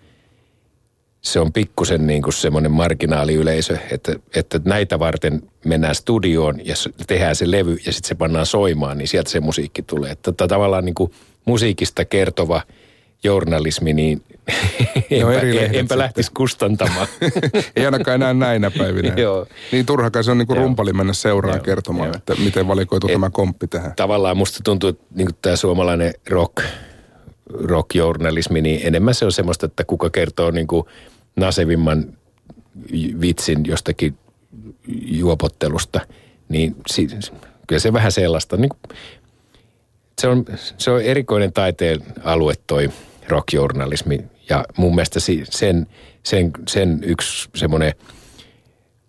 se 1.22 1.40
on 1.40 1.52
pikkusen 1.52 2.06
niin 2.06 2.22
kuin 2.22 2.32
semmoinen 2.32 2.72
marginaaliyleisö, 2.72 3.78
että, 3.90 4.16
että 4.34 4.60
näitä 4.64 4.98
varten 4.98 5.42
mennään 5.64 5.94
studioon 5.94 6.66
ja 6.66 6.74
tehdään 7.06 7.36
se 7.36 7.50
levy 7.50 7.78
ja 7.86 7.92
sitten 7.92 8.08
se 8.08 8.14
pannaan 8.14 8.46
soimaan, 8.46 8.98
niin 8.98 9.08
sieltä 9.08 9.30
se 9.30 9.40
musiikki 9.40 9.82
tulee. 9.82 10.10
Että 10.10 10.32
tavallaan 10.48 10.84
niin 10.84 10.94
kuin 10.94 11.12
musiikista 11.44 12.04
kertova 12.04 12.62
journalismi, 13.24 13.92
niin 13.92 14.22
no, 15.22 15.30
enpä, 15.30 15.78
enpä 15.78 15.98
lähtisi 15.98 16.30
kustantamaan. 16.36 17.06
Ei 17.76 17.84
ainakaan 17.84 18.14
enää 18.14 18.34
näinä 18.34 18.70
päivinä. 18.70 19.14
Joo. 19.16 19.46
Niin 19.72 19.86
turhakaan 19.86 20.24
se 20.24 20.30
on 20.30 20.38
niin 20.38 20.46
kuin 20.46 20.56
rumpali 20.56 20.92
mennä 20.92 21.12
seuraan 21.12 21.56
Joo. 21.56 21.64
kertomaan, 21.64 22.06
Joo. 22.08 22.16
että 22.16 22.34
miten 22.34 22.68
valikoitu 22.68 23.06
Et, 23.06 23.12
tämä 23.12 23.30
komppi 23.30 23.66
tähän. 23.66 23.92
Tavallaan 23.96 24.36
musta 24.36 24.60
tuntuu, 24.64 24.88
että 24.88 25.04
niin 25.14 25.28
tämä 25.42 25.56
suomalainen 25.56 26.14
rock, 26.30 26.64
rockjournalismi, 27.52 28.60
niin 28.60 28.80
enemmän 28.86 29.14
se 29.14 29.24
on 29.24 29.32
semmoista, 29.32 29.66
että 29.66 29.84
kuka 29.84 30.10
kertoo 30.10 30.50
niin 30.50 30.66
kuin 30.66 30.86
nasevimman 31.36 32.18
vitsin 33.20 33.64
jostakin 33.64 34.14
juopottelusta, 34.88 36.00
niin 36.48 36.76
si, 36.86 37.08
kyllä 37.66 37.80
se 37.80 37.92
vähän 37.92 38.12
sellaista. 38.12 38.56
Niin 38.56 38.68
kuin, 38.68 38.98
se, 40.20 40.28
on, 40.28 40.44
se 40.78 40.90
on 40.90 41.02
erikoinen 41.02 41.52
taiteen 41.52 42.00
alue 42.24 42.54
toi 42.66 42.90
rockjournalismi 43.28 44.24
ja 44.48 44.64
mun 44.76 44.94
mielestä 44.94 45.20
sen, 45.20 45.86
sen, 46.24 46.52
sen 46.68 47.00
yksi 47.04 47.48
semmoinen 47.56 47.92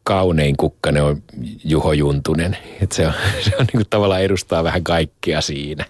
kaunein 0.04 0.58
kukkanen 0.58 1.04
on 1.04 1.24
Juho 1.64 1.94
Juntunen. 1.94 2.58
Et 2.82 2.92
se 2.92 3.08
on, 3.08 3.14
se 3.50 3.52
on 3.60 3.66
niin 3.66 3.72
kuin 3.72 3.90
tavallaan 3.90 4.22
edustaa 4.22 4.64
vähän 4.64 4.84
kaikkea 4.84 5.42
siinä. 5.42 5.86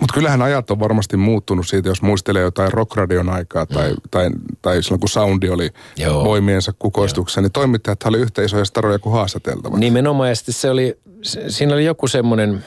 Mutta 0.00 0.14
kyllähän 0.14 0.42
ajat 0.42 0.70
on 0.70 0.80
varmasti 0.80 1.16
muuttunut 1.16 1.68
siitä, 1.68 1.88
jos 1.88 2.02
muistelee 2.02 2.42
jotain 2.42 2.72
rockradion 2.72 3.28
aikaa 3.28 3.66
tai, 3.66 3.90
mm. 3.90 3.96
tai, 4.10 4.30
tai 4.62 4.82
silloin 4.82 5.00
kun 5.00 5.08
soundi 5.08 5.48
oli 5.48 5.70
Joo. 5.96 6.24
voimiensa 6.24 6.72
kukoistuksessa, 6.78 7.40
Joo. 7.40 7.42
niin 7.42 7.52
toimittajat 7.52 8.02
oli 8.02 8.18
yhtä 8.18 8.42
isoja 8.42 8.64
staroja 8.64 8.98
kuin 8.98 9.12
haastateltavat. 9.12 9.78
Nimenomaan 9.80 10.28
ja 10.28 10.34
se 10.34 10.70
oli, 10.70 10.98
siinä 11.48 11.74
oli 11.74 11.84
joku 11.84 12.08
semmoinen, 12.08 12.64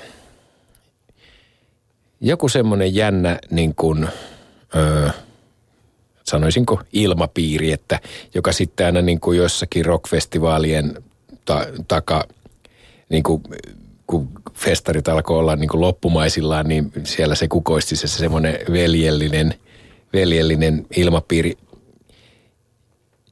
joku 2.22 2.50
semmoinen 2.50 2.96
jännä 2.96 3.40
niin 3.52 3.76
kuin, 3.76 4.08
öö, 4.76 5.10
sanoisinko 6.24 6.82
ilmapiiri, 6.94 7.72
että 7.72 8.00
joka 8.36 8.52
sitten 8.52 8.86
aina 8.86 9.02
niin 9.02 9.20
kuin 9.20 9.38
jossakin 9.38 9.86
rockfestivaalien 9.86 11.04
ta- 11.46 11.68
taka, 11.88 12.28
niin 13.10 13.24
kuin, 13.24 13.44
kun 14.08 14.30
festarit 14.54 15.08
alkoi 15.08 15.40
olla 15.40 15.56
niin 15.56 15.70
kuin 15.70 15.82
loppumaisillaan, 15.82 16.68
niin 16.68 16.92
siellä 17.04 17.36
se 17.36 17.48
kukoisti 17.48 17.96
se 17.96 18.08
semmoinen 18.08 18.60
veljellinen, 18.72 19.54
veljellinen 20.14 20.86
ilmapiiri, 20.98 21.58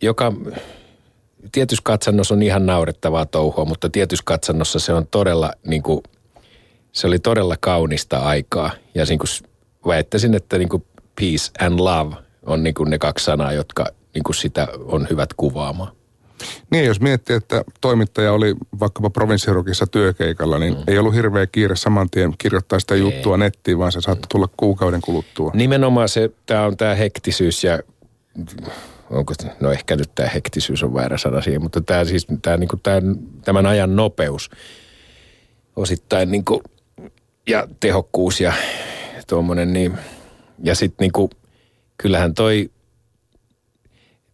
joka 0.02 0.34
tietyssä 1.52 1.82
katsannossa 1.84 2.34
on 2.34 2.44
ihan 2.44 2.66
naurettavaa 2.66 3.26
touhua, 3.26 3.66
mutta 3.66 3.90
tietyssä 3.90 4.24
katsannossa 4.26 4.80
se 4.80 4.94
on 4.94 5.08
todella 5.08 5.54
niin 5.66 5.84
kuin, 5.84 6.04
se 6.92 7.08
oli 7.08 7.20
todella 7.20 7.56
kaunista 7.60 8.20
aikaa. 8.20 8.72
Ja 8.96 9.06
niin 9.06 9.20
kuin 9.20 9.30
väittäisin, 9.88 10.34
että 10.34 10.58
niin 10.58 10.70
kuin 10.70 10.86
peace 11.16 11.66
and 11.66 11.80
love– 11.80 12.16
on 12.46 12.64
niin 12.64 12.74
kuin 12.74 12.90
ne 12.90 13.00
kaksi 13.00 13.26
sanaa, 13.26 13.54
jotka 13.54 13.86
niin 14.14 14.24
kuin 14.24 14.36
sitä 14.36 14.68
on 14.86 15.08
hyvät 15.10 15.34
kuvaamaan. 15.34 15.92
Niin, 16.70 16.86
jos 16.86 17.02
miettii, 17.02 17.36
että 17.36 17.64
toimittaja 17.82 18.34
oli 18.34 18.56
vaikkapa 18.80 19.10
provinssirokissa 19.10 19.88
työkeikalla, 19.88 20.60
niin 20.60 20.74
mm. 20.74 20.84
ei 20.88 20.98
ollut 20.98 21.14
hirveä 21.14 21.48
kiire 21.48 21.76
saman 21.76 22.10
tien 22.10 22.34
kirjoittaa 22.38 22.80
sitä 22.80 22.96
ei. 22.96 23.02
juttua 23.02 23.38
nettiin, 23.38 23.80
vaan 23.80 23.92
se 23.92 24.02
saattoi 24.02 24.28
tulla 24.28 24.50
kuukauden 24.58 25.02
kuluttua. 25.02 25.52
Nimenomaan 25.54 26.10
se, 26.10 26.30
tämä 26.46 26.66
on 26.66 26.78
tämä 26.78 26.96
hektisyys 26.96 27.64
ja 27.64 27.80
onko, 29.10 29.34
no 29.60 29.72
ehkä 29.72 29.96
nyt 29.96 30.16
tämä 30.16 30.30
hektisyys 30.30 30.84
on 30.84 30.94
väärä 30.94 31.18
sana 31.18 31.42
siihen, 31.42 31.62
mutta 31.62 31.82
tämä 31.82 32.06
siis, 32.06 32.28
tämä, 32.42 32.58
niin 32.58 32.68
kuin 32.68 32.80
tämän, 32.84 33.16
tämän 33.46 33.66
ajan 33.66 33.96
nopeus 33.96 34.50
osittain 35.76 36.32
niin 36.32 36.46
kuin, 36.46 36.62
ja 37.50 37.68
tehokkuus 37.80 38.42
ja 38.42 38.54
tuommoinen, 39.28 39.74
niin, 39.74 39.98
ja 40.64 40.76
sitten 40.76 41.04
niin 41.04 41.12
kuin 41.12 41.30
kyllähän 42.02 42.34
toi 42.34 42.72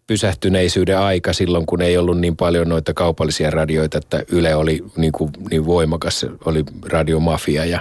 pysähtyneisyyden 0.08 1.00
aika 1.00 1.34
silloin, 1.34 1.66
kun 1.66 1.82
ei 1.82 1.98
ollut 1.98 2.20
niin 2.20 2.36
paljon 2.36 2.70
noita 2.70 2.94
kaupallisia 2.94 3.52
radioita, 3.52 3.98
että 3.98 4.24
Yle 4.32 4.56
oli 4.56 4.84
niin, 4.98 5.12
kuin, 5.12 5.32
niin 5.52 5.66
voimakas, 5.66 6.26
oli 6.46 6.64
radiomafia 6.90 7.66
ja 7.66 7.80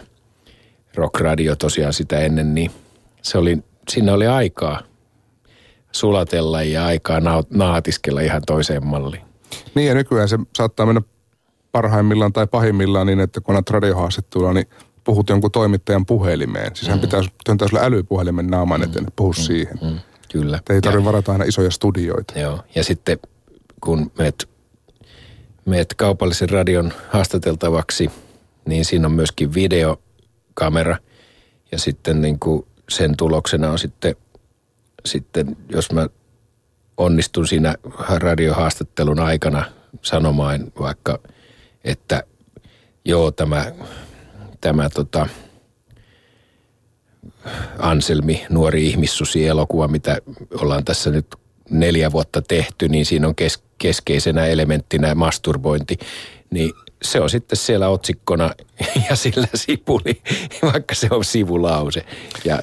rockradio 0.95 1.57
tosiaan 1.57 1.93
sitä 1.93 2.21
ennen, 2.21 2.55
niin 2.55 2.71
se 3.23 3.39
oli, 3.39 3.59
siinä 3.89 4.15
oli 4.15 4.27
aikaa 4.27 4.83
sulatella 5.93 6.63
ja 6.63 6.87
aikaa 6.87 7.21
naatiskella 7.51 8.21
ihan 8.21 8.43
toiseen 8.47 8.87
malliin. 8.87 9.23
Niin 9.75 9.89
ja 9.89 9.95
nykyään 9.95 10.29
se 10.29 10.39
saattaa 10.57 10.87
mennä 10.87 11.03
parhaimmillaan 11.73 12.33
tai 12.33 12.47
pahimmillaan 12.47 13.07
niin, 13.07 13.21
että 13.21 13.41
kun 13.41 13.57
on 13.57 13.63
radiohaastattelua, 13.71 14.53
niin 14.53 14.67
puhut 15.07 15.29
jonkun 15.29 15.51
toimittajan 15.51 16.07
puhelimeen. 16.07 16.77
Siis 16.77 16.89
hän 16.89 16.99
mm. 16.99 17.01
pitäisi 17.01 17.31
työntää 17.45 17.69
sulle 17.69 17.85
älypuhelimen 17.85 18.47
naaman 18.47 18.83
eteen, 18.83 19.05
että 19.05 19.17
puhu 19.17 19.33
mm. 19.33 19.43
siihen. 19.43 19.79
Mm. 19.83 19.99
Kyllä. 20.33 20.57
Että 20.57 20.75
ei 20.75 20.81
tarvitse 20.81 21.05
varata 21.05 21.33
aina 21.33 21.45
isoja 21.45 21.71
studioita. 21.71 22.39
Joo, 22.39 22.61
ja 22.75 22.85
sitten 22.85 23.19
kun 23.81 24.13
meet, 24.19 24.49
meet 25.65 25.95
kaupallisen 25.95 26.51
radion 26.51 26.93
haastateltavaksi, 27.09 28.11
niin 28.67 28.85
siinä 28.85 29.07
on 29.07 29.13
myöskin 29.13 29.55
videokamera. 29.55 30.97
Ja 31.73 31.79
sitten 31.79 32.23
niin 32.23 32.39
kuin 32.39 32.67
sen 32.89 33.17
tuloksena 33.17 33.71
on 33.71 33.79
sitten, 33.79 34.17
sitten, 35.05 35.57
jos 35.69 35.93
mä 35.93 36.09
onnistun 36.97 37.47
siinä 37.47 37.75
radiohaastattelun 38.09 39.21
aikana 39.21 39.65
sanomaan 40.03 40.73
vaikka, 40.81 41.19
että 41.85 42.23
joo, 43.05 43.31
tämä 43.31 43.73
tämä 44.61 44.89
tota, 44.91 45.29
Anselmi, 47.79 48.47
nuori 48.51 48.87
ihmissusi 48.87 49.47
elokuva, 49.47 49.89
mitä 49.89 50.19
ollaan 50.61 50.85
tässä 50.85 51.11
nyt 51.11 51.27
neljä 51.71 52.13
vuotta 52.13 52.43
tehty, 52.43 52.89
niin 52.89 53.07
siinä 53.07 53.29
on 53.29 53.35
kes, 53.35 53.63
keskeisenä 53.79 54.47
elementtinä 54.47 55.15
masturbointi. 55.15 55.99
Niin 56.51 56.73
se 57.03 57.21
on 57.21 57.31
sitten 57.31 57.57
siellä 57.57 57.89
otsikkona 57.89 58.51
ja 59.11 59.17
sillä 59.17 59.49
sipuli, 59.55 60.23
vaikka 60.63 60.95
se 60.95 61.09
on 61.11 61.25
sivulause. 61.25 62.05
Ja 62.45 62.63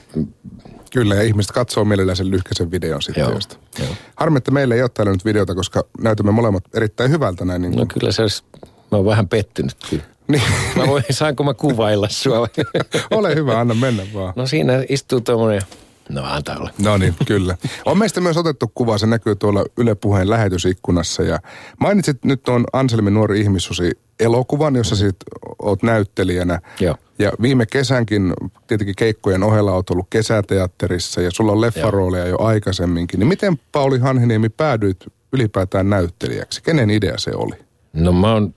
Kyllä, 0.94 1.16
ja 1.16 1.22
ihmiset 1.22 1.52
katsoo 1.52 1.86
mielellään 1.86 2.16
sen 2.16 2.32
lyhkäisen 2.32 2.72
videon 2.72 3.02
sitten. 3.02 3.22
Joo, 3.22 3.40
joo. 3.80 3.96
Harmi, 4.16 4.38
että 4.38 4.52
meillä 4.52 4.76
ei 4.76 4.82
ole 4.82 4.90
täällä 4.90 5.12
nyt 5.12 5.26
videota, 5.26 5.56
koska 5.56 5.84
näytämme 6.00 6.32
molemmat 6.32 6.64
erittäin 6.74 7.12
hyvältä 7.12 7.46
näin. 7.46 7.62
Niin 7.62 7.72
kuin... 7.72 7.80
No 7.80 7.86
kyllä 7.94 8.12
se 8.12 8.22
olisi, 8.22 8.44
mä 8.92 8.98
oon 8.98 9.06
vähän 9.06 9.28
pettynyt 9.28 9.76
kyllä. 9.90 10.04
Niin. 10.28 10.44
Mä 10.78 10.88
voin, 10.88 11.04
saanko 11.12 11.44
mä 11.44 11.54
kuvailla 11.54 12.10
sua? 12.10 12.48
Ole 13.12 13.36
hyvä, 13.36 13.60
anna 13.60 13.74
mennä 13.74 14.04
vaan. 14.14 14.34
No 14.36 14.48
siinä 14.48 14.74
istuu 14.90 15.22
tuommoinen 15.22 15.62
No 16.10 16.24
antaa 16.26 16.58
olla. 16.58 16.70
No 16.84 16.98
niin, 16.98 17.16
kyllä. 17.26 17.58
On 17.86 17.98
meistä 17.98 18.22
myös 18.22 18.38
otettu 18.38 18.72
kuva, 18.76 18.98
se 18.98 19.08
näkyy 19.08 19.36
tuolla 19.36 19.66
Yle 19.78 19.96
Puheen 19.96 20.30
lähetysikkunassa. 20.30 21.24
Ja 21.24 21.40
mainitsit 21.80 22.26
nyt 22.26 22.44
tuon 22.44 22.66
Anselmin 22.74 23.14
nuori 23.14 23.42
ihmissusi 23.42 23.92
elokuvan, 24.20 24.76
jossa 24.76 24.96
sit 24.96 25.16
oot 25.60 25.84
näyttelijänä. 25.84 26.60
Joo. 26.80 26.96
Ja 27.20 27.32
viime 27.42 27.66
kesänkin 27.66 28.34
tietenkin 28.68 28.96
keikkojen 28.96 29.44
ohella 29.44 29.72
oot 29.72 29.90
ollut 29.90 30.08
kesäteatterissa 30.10 31.22
ja 31.22 31.32
sulla 31.32 31.52
on 31.52 31.62
leffarooleja 31.62 32.28
jo 32.28 32.38
aikaisemminkin. 32.40 33.20
Niin 33.20 33.28
miten 33.28 33.60
Pauli 33.72 34.00
Hanhiniemi 34.00 34.50
päädyit 34.50 34.98
ylipäätään 35.34 35.90
näyttelijäksi? 35.90 36.64
Kenen 36.64 36.90
idea 36.90 37.18
se 37.18 37.32
oli? 37.36 37.56
No 37.94 38.12
mä 38.12 38.34
oon 38.34 38.54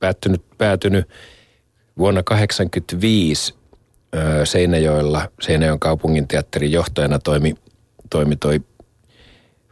päättynyt, 0.00 0.42
päätynyt 0.58 1.08
vuonna 1.98 2.22
1985 2.22 3.54
Seinäjoella, 4.44 5.28
Seinäjoen 5.40 5.80
kaupungin 5.80 6.28
teatterin 6.28 6.72
johtajana 6.72 7.18
toimi, 7.18 7.54
toimi 8.10 8.36
toi 8.36 8.60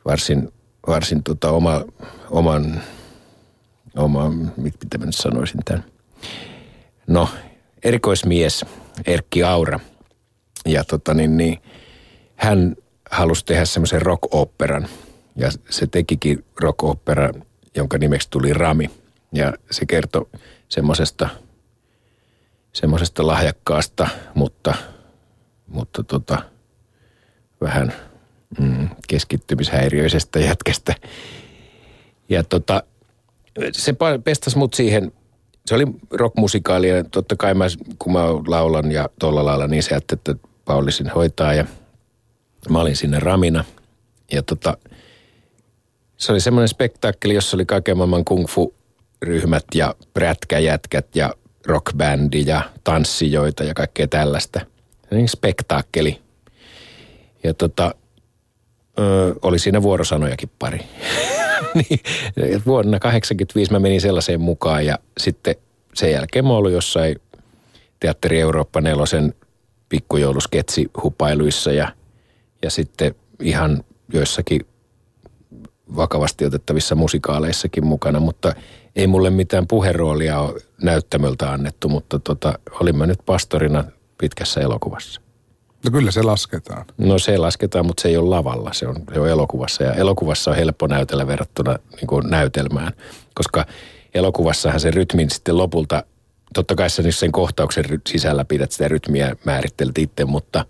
varsin, 0.04 0.52
varsin 0.86 1.22
tota 1.22 1.50
oma, 1.50 1.84
oman, 2.30 2.82
oma, 3.96 4.28
mitä 4.56 4.98
mä 4.98 5.06
nyt 5.06 5.14
sanoisin 5.14 5.60
tämän, 5.64 5.84
no 7.06 7.28
erikoismies 7.84 8.64
Erkki 9.06 9.42
Aura. 9.42 9.80
Ja 10.66 10.84
tota 10.84 11.14
niin, 11.14 11.36
niin 11.36 11.58
hän 12.36 12.76
halusi 13.10 13.44
tehdä 13.44 13.64
semmoisen 13.64 14.02
rock-operan. 14.02 14.88
Ja 15.36 15.50
se 15.70 15.86
tekikin 15.86 16.44
rock-operan, 16.60 17.44
jonka 17.76 17.98
nimeksi 17.98 18.30
tuli 18.30 18.52
Rami– 18.52 18.90
ja 19.32 19.52
se 19.70 19.86
kertoi 19.86 20.26
semmoisesta 20.68 21.28
semmoisesta 22.72 23.26
lahjakkaasta, 23.26 24.08
mutta, 24.34 24.74
mutta 25.66 26.02
tota, 26.02 26.42
vähän 27.60 27.92
mm, 28.60 28.88
keskittymishäiriöisestä 29.08 30.40
jätkästä. 30.40 30.94
Ja 32.28 32.44
tota, 32.44 32.82
se 33.72 33.94
pestas 34.24 34.56
mut 34.56 34.74
siihen, 34.74 35.12
se 35.66 35.74
oli 35.74 35.84
rockmusikaali 36.10 36.88
ja 36.88 37.04
totta 37.04 37.36
kai 37.36 37.54
mä, 37.54 37.64
kun 37.98 38.12
mä 38.12 38.20
laulan 38.46 38.92
ja 38.92 39.08
tuolla 39.20 39.44
lailla, 39.44 39.66
niin 39.66 39.82
se 39.82 39.94
että 39.94 40.34
Pauli 40.64 40.92
sen 40.92 41.10
hoitaa 41.10 41.54
ja 41.54 41.64
mä 42.70 42.80
olin 42.80 42.96
sinne 42.96 43.20
ramina. 43.20 43.64
Ja 44.32 44.42
tota, 44.42 44.76
se 46.16 46.32
oli 46.32 46.40
semmoinen 46.40 46.68
spektaakkeli, 46.68 47.34
jossa 47.34 47.56
oli 47.56 47.66
kaiken 47.66 47.96
maailman 47.96 48.24
kung 48.24 48.46
fu 48.48 48.74
ryhmät 49.22 49.64
ja 49.74 49.94
prätkäjätkät 50.14 51.16
ja 51.16 51.34
rockbändi 51.66 52.42
ja 52.46 52.62
tanssijoita 52.84 53.64
ja 53.64 53.74
kaikkea 53.74 54.06
tällaista. 54.06 54.60
Niin 55.10 55.28
spektaakkeli. 55.28 56.20
Ja 57.44 57.54
tota, 57.54 57.94
ö, 58.98 59.34
oli 59.42 59.58
siinä 59.58 59.82
vuorosanojakin 59.82 60.50
pari. 60.58 60.78
niin, 61.74 62.00
vuonna 62.66 62.98
85 62.98 63.72
mä 63.72 63.78
menin 63.78 64.00
sellaiseen 64.00 64.40
mukaan 64.40 64.86
ja 64.86 64.98
sitten 65.18 65.54
sen 65.94 66.12
jälkeen 66.12 66.44
mä 66.44 66.52
olin 66.52 66.74
jossain 66.74 67.16
Teatteri 68.00 68.40
Eurooppa 68.40 68.80
nelosen 68.80 69.34
pikkujoulusketsi 69.88 70.90
hupailuissa 71.02 71.72
ja, 71.72 71.92
ja 72.62 72.70
sitten 72.70 73.14
ihan 73.40 73.84
joissakin 74.12 74.60
vakavasti 75.96 76.44
otettavissa 76.44 76.94
musikaaleissakin 76.94 77.86
mukana, 77.86 78.20
mutta 78.20 78.54
ei 78.98 79.06
mulle 79.06 79.30
mitään 79.30 79.66
puheroolia 79.66 80.40
ole 80.40 80.60
näyttämöltä 80.82 81.50
annettu, 81.50 81.88
mutta 81.88 82.18
tota, 82.18 82.58
olin 82.80 82.96
mä 82.96 83.06
nyt 83.06 83.18
pastorina 83.26 83.84
pitkässä 84.18 84.60
elokuvassa. 84.60 85.20
No 85.84 85.90
kyllä 85.90 86.10
se 86.10 86.22
lasketaan. 86.22 86.84
No 86.98 87.18
se 87.18 87.38
lasketaan, 87.38 87.86
mutta 87.86 88.02
se 88.02 88.08
ei 88.08 88.16
ole 88.16 88.28
lavalla, 88.28 88.72
se 88.72 88.86
on, 88.88 88.96
se 89.14 89.20
on 89.20 89.28
elokuvassa. 89.28 89.84
Ja 89.84 89.92
elokuvassa 89.92 90.50
on 90.50 90.56
helppo 90.56 90.86
näytellä 90.86 91.26
verrattuna 91.26 91.78
niin 91.96 92.06
kuin 92.06 92.30
näytelmään, 92.30 92.92
koska 93.34 93.66
elokuvassahan 94.14 94.80
se 94.80 94.90
rytmin 94.90 95.30
sitten 95.30 95.56
lopulta, 95.56 96.04
totta 96.54 96.74
kai 96.74 96.90
sä 96.90 97.02
sen 97.10 97.32
kohtauksen 97.32 97.84
sisällä 98.08 98.44
pidät 98.44 98.72
sitä 98.72 98.88
rytmiä 98.88 99.36
määrittelet 99.44 99.98
itse, 99.98 100.24
mutta, 100.24 100.64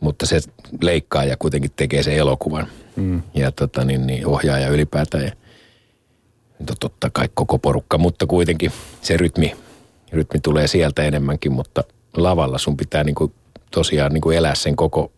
mutta 0.00 0.26
se 0.26 0.40
leikkaa 0.82 1.24
ja 1.24 1.36
kuitenkin 1.36 1.70
tekee 1.76 2.02
sen 2.02 2.16
elokuvan. 2.16 2.66
Mm. 2.96 3.22
Ja 3.34 3.52
tota, 3.52 3.84
niin, 3.84 4.06
niin 4.06 4.26
ohjaaja 4.26 4.68
ylipäätään 4.68 5.24
ja 5.24 5.32
no 6.58 6.74
totta 6.80 7.10
kai 7.10 7.28
koko 7.34 7.58
porukka, 7.58 7.98
mutta 7.98 8.26
kuitenkin 8.26 8.72
se 9.02 9.16
rytmi, 9.16 9.56
rytmi 10.12 10.40
tulee 10.40 10.66
sieltä 10.66 11.02
enemmänkin, 11.02 11.52
mutta 11.52 11.84
lavalla 12.16 12.58
sun 12.58 12.76
pitää 12.76 13.04
niin 13.04 13.14
kuin 13.14 13.32
tosiaan 13.70 14.12
niin 14.12 14.20
kuin 14.20 14.36
elää 14.36 14.54
sen 14.54 14.76
koko, 14.76 15.12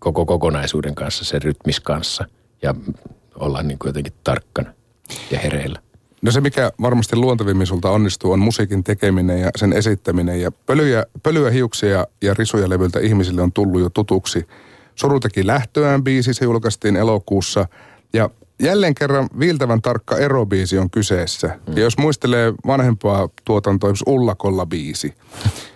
koko 0.00 0.26
kokonaisuuden 0.26 0.94
kanssa, 0.94 1.24
sen 1.24 1.42
rytmis 1.42 1.80
kanssa 1.80 2.24
ja 2.62 2.74
olla 3.34 3.62
niin 3.62 3.78
kuin 3.78 3.88
jotenkin 3.88 4.12
tarkkana 4.24 4.72
ja 5.30 5.38
hereillä. 5.38 5.78
No 6.22 6.32
se, 6.32 6.40
mikä 6.40 6.72
varmasti 6.80 7.16
luontevimmin 7.16 7.66
sulta 7.66 7.90
onnistuu, 7.90 8.32
on 8.32 8.38
musiikin 8.38 8.84
tekeminen 8.84 9.40
ja 9.40 9.50
sen 9.56 9.72
esittäminen. 9.72 10.40
Ja 10.40 10.52
pölyjä, 10.66 11.06
pölyä 11.22 11.50
hiuksia 11.50 12.06
ja 12.22 12.34
risuja 12.34 12.68
levyltä 12.68 13.00
ihmisille 13.00 13.42
on 13.42 13.52
tullut 13.52 13.80
jo 13.80 13.90
tutuksi. 13.90 14.46
Soru 14.94 15.20
teki 15.20 15.46
lähtöään 15.46 16.04
biisi, 16.04 16.34
se 16.34 16.44
julkaistiin 16.44 16.96
elokuussa. 16.96 17.66
Ja 18.12 18.30
jälleen 18.62 18.94
kerran 18.94 19.28
viiltävän 19.38 19.82
tarkka 19.82 20.16
erobiisi 20.16 20.78
on 20.78 20.90
kyseessä. 20.90 21.46
Mm. 21.46 21.76
Ja 21.76 21.82
jos 21.82 21.98
muistelee 21.98 22.52
vanhempaa 22.66 23.28
tuotantoa, 23.44 23.92
Ullakolla 24.06 24.66
biisi, 24.66 25.14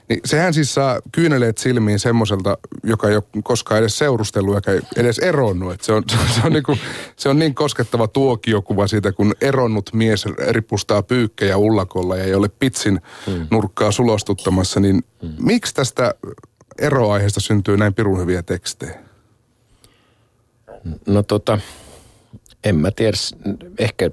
niin 0.09 0.21
sehän 0.25 0.55
siis 0.55 0.75
saa 0.75 1.01
kyyneleet 1.13 1.59
silmiin 1.59 1.99
semmoiselta, 1.99 2.59
joka 2.85 3.09
ei 3.09 3.17
ole 3.17 3.25
koskaan 3.45 3.81
edes 3.81 3.99
seurustellut 3.99 4.55
eikä 4.55 4.87
edes 4.97 5.19
eronnut. 5.19 5.73
Et 5.73 5.81
se, 5.81 5.93
on, 5.93 6.05
se, 6.35 6.41
on 6.45 6.53
niinku, 6.53 6.79
se 7.17 7.29
on 7.29 7.39
niin 7.39 7.55
koskettava 7.55 8.09
tuokiokuva 8.09 8.87
siitä, 8.87 9.13
kun 9.13 9.35
eronnut 9.41 9.91
mies 9.93 10.27
ripustaa 10.51 11.03
pyykkejä 11.03 11.57
ullakolla 11.57 12.17
ja 12.17 12.25
ei 12.25 12.35
ole 12.35 12.49
pitsin 12.49 13.01
hmm. 13.27 13.47
nurkkaa 13.51 13.93
sulostuttamassa. 13.93 14.81
Niin 14.81 15.05
hmm. 15.23 15.35
miksi 15.39 15.75
tästä 15.75 16.15
eroaiheesta 16.79 17.41
syntyy 17.41 17.77
näin 17.77 17.95
pirun 17.95 18.21
hyviä 18.21 18.43
tekstejä? 18.43 19.01
No 21.07 21.23
tota, 21.23 21.59
en 22.69 22.77
mä 22.77 22.91
tiedä, 22.91 23.17
ehkä, 23.79 24.11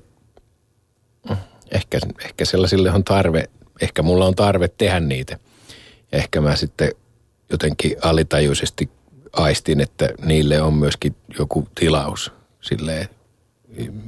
ehkä, 1.72 2.00
ehkä 2.26 2.46
sellaisille 2.46 2.92
on 2.92 3.04
tarve, 3.04 3.50
ehkä 3.82 4.02
mulla 4.02 4.26
on 4.26 4.36
tarve 4.36 4.68
tehdä 4.68 5.00
niitä– 5.00 5.40
ehkä 6.14 6.42
mä 6.42 6.56
sitten 6.56 6.92
jotenkin 7.52 7.96
alitajuisesti 8.02 8.90
aistin, 9.34 9.82
että 9.82 10.10
niille 10.26 10.62
on 10.62 10.74
myöskin 10.74 11.16
joku 11.40 11.68
tilaus 11.76 12.32
sille 12.62 13.10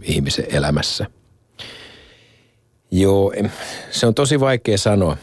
ihmisen 0.01 0.45
elämässä. 0.49 1.05
Joo, 2.91 3.33
se 3.91 4.07
on 4.07 4.15
tosi 4.15 4.39
vaikea 4.39 4.77
sanoa, 4.77 5.17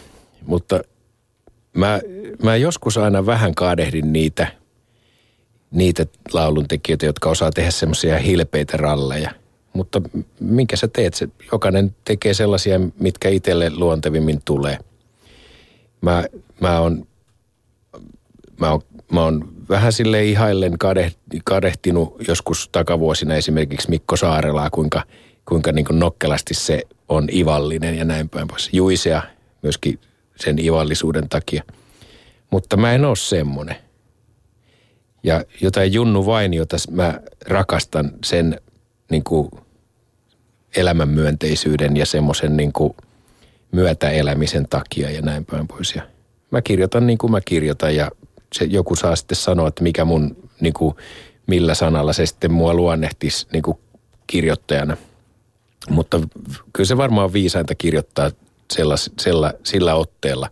mutta 0.47 0.81
mä, 1.77 2.01
mä 2.43 2.57
joskus 2.57 2.99
aina 2.99 3.27
vähän 3.27 3.55
kadehdin 3.55 4.13
niitä, 4.13 4.47
niitä 5.73 6.07
lauluntekijöitä, 6.33 7.07
jotka 7.07 7.29
osaa 7.29 7.51
tehdä 7.51 7.71
semmoisia 7.71 8.19
hilpeitä 8.19 8.77
ralleja. 8.77 9.31
Mutta 9.73 10.03
minkä 10.41 10.77
sä 10.77 10.89
teet? 10.89 11.15
Se, 11.15 11.29
jokainen 11.53 11.95
tekee 12.05 12.35
sellaisia, 12.35 12.81
mitkä 12.99 13.29
itselle 13.29 13.71
luontevimmin 13.71 14.41
tulee– 14.45 14.79
mä, 16.03 16.25
mä 16.61 16.81
on, 16.81 17.07
mä 18.61 18.71
on, 18.71 18.83
mä 19.13 19.25
on 19.25 19.53
vähän 19.69 19.93
sille 19.93 20.25
ihaillen 20.25 20.75
kadehtinut 21.45 22.17
joskus 22.29 22.69
takavuosina 22.73 23.35
esimerkiksi 23.35 23.91
Mikko 23.91 24.17
Saarelaa, 24.17 24.71
kuinka, 24.71 25.03
kuinka 25.49 25.73
niin 25.73 25.87
nokkelasti 25.91 26.55
se 26.55 26.83
on 27.09 27.29
ivallinen 27.33 27.99
ja 27.99 28.05
näin 28.05 28.29
päin 28.29 28.49
pois. 28.49 28.69
Juisea 28.73 29.23
myöskin 29.63 29.99
sen 30.37 30.59
ivallisuuden 30.59 31.29
takia. 31.29 31.63
Mutta 32.51 32.77
mä 32.77 32.93
en 32.93 33.05
ole 33.05 33.17
semmonen. 33.17 33.77
Ja 35.23 35.45
jotain 35.61 35.93
Junnu 35.93 36.27
jota 36.53 36.77
mä 36.91 37.21
rakastan 37.47 38.11
sen 38.25 38.61
niin 39.11 39.25
kuin 39.25 39.51
elämänmyönteisyyden 40.77 41.97
ja 41.97 42.07
semmoisen 42.07 42.57
niin 42.57 42.73
myötäelämisen 43.73 44.67
takia 44.71 45.11
ja 45.11 45.23
näin 45.23 45.45
päin 45.45 45.69
pois. 45.69 45.95
Ja 45.95 46.03
mä 46.51 46.63
kirjoitan 46.63 47.07
niin 47.07 47.19
kuin 47.19 47.31
mä 47.31 47.41
kirjoitan 47.41 47.97
ja 47.97 48.11
se, 48.53 48.65
joku 48.65 48.97
saa 48.97 49.17
sitten 49.17 49.37
sanoa, 49.37 49.69
että 49.69 49.83
mikä 49.83 50.05
mun, 50.05 50.37
niin 50.61 50.75
kuin, 50.75 50.97
millä 51.47 51.75
sanalla 51.75 52.13
se 52.13 52.27
sitten 52.27 52.53
mua 52.53 52.75
luonnehtisi 52.75 53.47
niin 53.53 53.63
kuin 53.63 53.79
kirjoittajana. 54.27 54.97
Mutta 55.91 56.21
kyllä 56.73 56.87
se 56.87 56.97
varmaan 56.97 57.25
on 57.25 57.33
viisainta 57.33 57.75
kirjoittaa 57.75 58.31
sella, 58.73 58.95
sella, 58.97 59.53
sillä 59.65 59.95
otteella, 59.95 60.51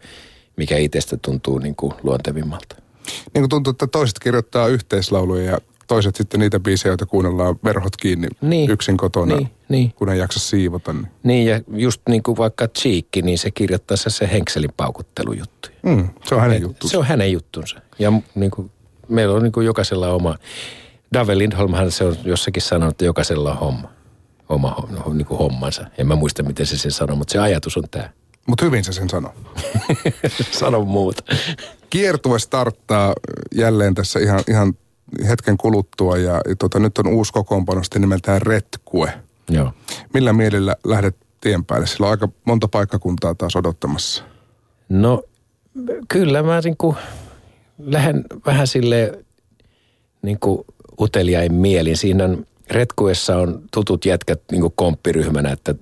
mikä 0.57 0.77
itsestä 0.77 1.17
tuntuu 1.17 1.59
niin 1.59 1.77
kuin 1.77 1.93
luontevimmalta. 2.03 2.77
Niin 3.35 3.43
kuin 3.43 3.49
tuntuu, 3.49 3.71
että 3.71 3.87
toiset 3.87 4.19
kirjoittaa 4.19 4.69
yhteislauluja 4.69 5.51
ja 5.51 5.59
toiset 5.87 6.17
sitten 6.17 6.41
niitä 6.41 6.61
biisejä, 6.61 6.91
joita 6.91 7.07
kuunnellaan 7.07 7.57
verhot 7.65 7.97
kiinni 7.97 8.29
niin. 8.41 8.71
yksin 8.71 8.97
kotona, 8.97 9.37
niin, 9.37 9.51
niin. 9.69 9.93
kun 9.93 10.09
ei 10.09 10.19
jaksa 10.19 10.41
siivota. 10.41 10.93
Niin. 10.93 11.09
niin, 11.23 11.47
ja 11.47 11.61
just 11.73 12.03
niin 12.09 12.23
kuin 12.23 12.37
vaikka 12.37 12.69
Cheekki, 12.69 13.23
niin 13.23 13.39
se 13.39 13.51
kirjoittaa 13.51 13.97
se, 13.97 14.11
se 14.11 14.29
henkselin 14.33 14.71
paukuttelujuttu. 14.77 15.69
Mm, 15.83 16.09
se 16.25 16.35
on 16.35 16.41
hänen 16.41 16.63
juttunsa. 16.63 16.91
Se 16.91 16.99
on 16.99 17.05
hänen 17.05 17.33
juttunsa. 17.33 17.81
Ja 17.99 18.13
niin 18.35 18.51
kuin, 18.51 18.71
meillä 19.09 19.35
on 19.35 19.43
niin 19.43 19.53
kuin 19.53 19.67
jokaisella 19.67 20.09
oma. 20.09 20.39
Dave 21.15 21.39
Lindholmhan 21.39 21.91
se 21.91 22.05
on 22.05 22.17
jossakin 22.25 22.63
sanonut, 22.63 22.91
että 22.91 23.05
jokaisella 23.05 23.51
on 23.53 23.59
homma. 23.59 23.91
Oma 24.49 24.89
niin 25.13 25.27
kuin 25.27 25.39
hommansa. 25.39 25.87
En 25.99 26.07
mä 26.07 26.17
muista, 26.17 26.43
miten 26.43 26.67
se 26.67 26.79
sen 26.79 26.93
sanoo, 26.93 27.17
mutta 27.17 27.33
se 27.33 27.39
ajatus 27.39 27.77
on 27.77 27.85
tämä. 27.91 28.11
Mutta 28.47 28.65
hyvin 28.65 28.85
se 28.85 28.93
sen 28.93 29.11
sanoo. 29.11 29.35
Sano 30.61 30.85
muuta. 30.85 31.23
Kiertue 31.91 32.39
starttaa 32.39 33.15
jälleen 33.55 33.95
tässä 33.95 34.19
ihan, 34.19 34.41
ihan 34.49 34.75
hetken 35.29 35.57
kuluttua 35.57 36.19
ja, 36.19 36.41
ja 36.49 36.57
tota, 36.59 36.79
nyt 36.79 36.99
on 36.99 37.07
uusi 37.07 37.33
kokoonpano 37.33 37.81
nimeltään 37.99 38.43
Retkue. 38.43 39.13
Joo. 39.49 39.73
Millä 40.15 40.33
mielellä 40.33 40.77
lähdet 40.85 41.17
tien 41.41 41.65
päälle? 41.65 41.87
Sillä 41.87 42.07
on 42.07 42.11
aika 42.11 42.29
monta 42.45 42.69
paikkakuntaa 42.69 43.35
taas 43.35 43.57
odottamassa. 43.57 44.25
No 44.89 45.23
kyllä 46.09 46.43
mä 46.43 46.61
niin 46.65 46.77
kuin 46.77 46.97
lähden 47.79 48.25
vähän 48.47 48.67
sille 48.67 49.25
niin 50.23 50.39
kuin 50.41 50.65
uteliain 51.01 51.55
mielin. 51.55 51.97
Siinä 51.97 52.25
on, 52.25 52.47
Retkuessa 52.71 53.37
on 53.37 53.63
tutut 53.73 54.05
jätkät 54.05 54.43
niin 54.51 54.61
kuin 54.61 54.73
komppiryhmänä, 54.77 55.53
että 55.53 55.75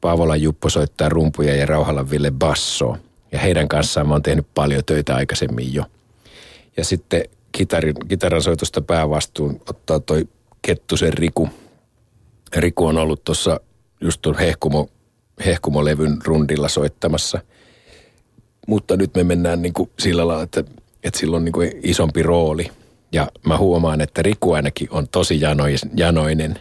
Paavola 0.00 0.36
Juppo 0.36 0.70
soittaa 0.70 1.08
rumpuja 1.08 1.56
ja 1.56 1.66
Rauhalan 1.66 2.10
Ville 2.10 2.30
basso. 2.30 2.96
Ja 3.32 3.38
heidän 3.38 3.68
kanssaan 3.68 4.08
mä 4.08 4.14
oon 4.14 4.22
tehnyt 4.22 4.46
paljon 4.54 4.84
töitä 4.86 5.14
aikaisemmin 5.14 5.74
jo. 5.74 5.84
Ja 6.76 6.84
sitten 6.84 7.22
kitarin, 7.52 7.94
kitaran 8.08 8.42
soitosta 8.42 8.80
päävastuun 8.82 9.60
ottaa 9.68 10.00
toi 10.00 10.28
Kettusen 10.62 11.12
Riku. 11.12 11.48
Riku 12.56 12.86
on 12.86 12.98
ollut 12.98 13.24
tuossa 13.24 13.60
just 14.00 14.22
tuon 14.22 14.38
hehkumo, 14.38 14.88
hehkumolevyn 15.44 16.18
rundilla 16.24 16.68
soittamassa. 16.68 17.40
Mutta 18.66 18.96
nyt 18.96 19.14
me 19.14 19.24
mennään 19.24 19.62
niin 19.62 19.72
kuin 19.72 19.90
sillä 19.98 20.28
lailla, 20.28 20.42
että, 20.42 20.64
että 21.04 21.20
sillä 21.20 21.36
on 21.36 21.44
niin 21.44 21.52
kuin 21.52 21.72
isompi 21.82 22.22
rooli. 22.22 22.70
Ja 23.12 23.28
mä 23.46 23.58
huomaan, 23.58 24.00
että 24.00 24.22
Riku 24.22 24.52
ainakin 24.52 24.88
on 24.90 25.08
tosi 25.08 25.40
janoinen. 25.96 26.58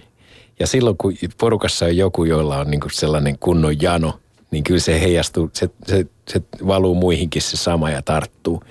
Ja 0.59 0.67
silloin 0.67 0.97
kun 0.97 1.13
porukassa 1.39 1.85
on 1.85 1.97
joku, 1.97 2.23
jolla 2.23 2.57
on 2.57 2.71
niin 2.71 2.81
kuin 2.81 2.91
sellainen 2.91 3.39
kunnon 3.39 3.81
jano, 3.81 4.19
niin 4.51 4.63
kyllä 4.63 4.79
se 4.79 5.01
heijastuu, 5.01 5.49
se, 5.53 5.69
se, 5.87 6.05
se 6.29 6.41
valuu 6.67 6.95
muihinkin 6.95 7.41
se 7.41 7.57
sama 7.57 7.89
ja 7.89 8.01
tarttuu. 8.01 8.63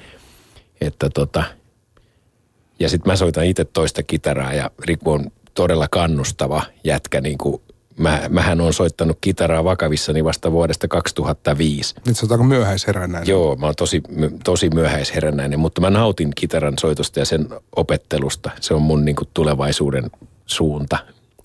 Että 0.81 1.11
tota, 1.11 1.45
ja 2.79 2.89
sitten 2.89 3.13
mä 3.13 3.17
soitan 3.17 3.45
itse 3.45 3.65
toista 3.65 4.03
kitaraa 4.03 4.55
ja 4.55 4.71
Riku 4.85 5.11
on 5.11 5.31
todella 5.55 5.89
kannustava 5.89 6.63
jätkä. 6.85 7.21
Niin 7.21 7.39
kuin 7.39 7.63
mä, 7.97 8.23
mähän 8.29 8.61
on 8.61 8.73
soittanut 8.73 9.19
kitaraa 9.21 9.65
vakavissani 9.65 10.25
vasta 10.25 10.53
vuodesta 10.53 10.89
2005. 10.89 11.95
Nyt 12.07 12.17
oot 12.31 12.47
myöhäisherännäinen. 12.47 13.29
Joo, 13.29 13.57
mä 13.57 13.67
oon 13.67 13.75
tosi, 13.77 14.03
tosi 14.45 14.71
myöhäisherännäinen, 14.71 15.61
mutta 15.61 15.81
mä 15.81 15.91
nautin 15.91 16.33
kitaran 16.37 16.75
soitosta 16.81 17.19
ja 17.19 17.25
sen 17.25 17.49
opettelusta. 17.77 18.51
Se 18.61 18.75
on 18.75 18.83
mun 18.83 19.05
niin 19.05 19.17
kuin 19.17 19.29
tulevaisuuden 19.35 20.11
suunta. 20.47 20.99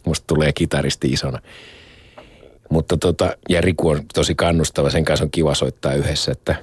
Musta 0.06 0.28
tulee 0.28 0.54
kitaristi 0.54 1.12
isona. 1.12 1.40
Mutta 2.74 2.98
tota, 2.98 3.38
ja 3.50 3.62
Riku 3.62 3.90
on 3.90 4.02
tosi 4.14 4.36
kannustava, 4.36 4.90
sen 4.90 5.06
kanssa 5.06 5.26
on 5.26 5.32
kiva 5.32 5.56
soittaa 5.56 5.94
yhdessä, 5.94 6.32
että 6.32 6.56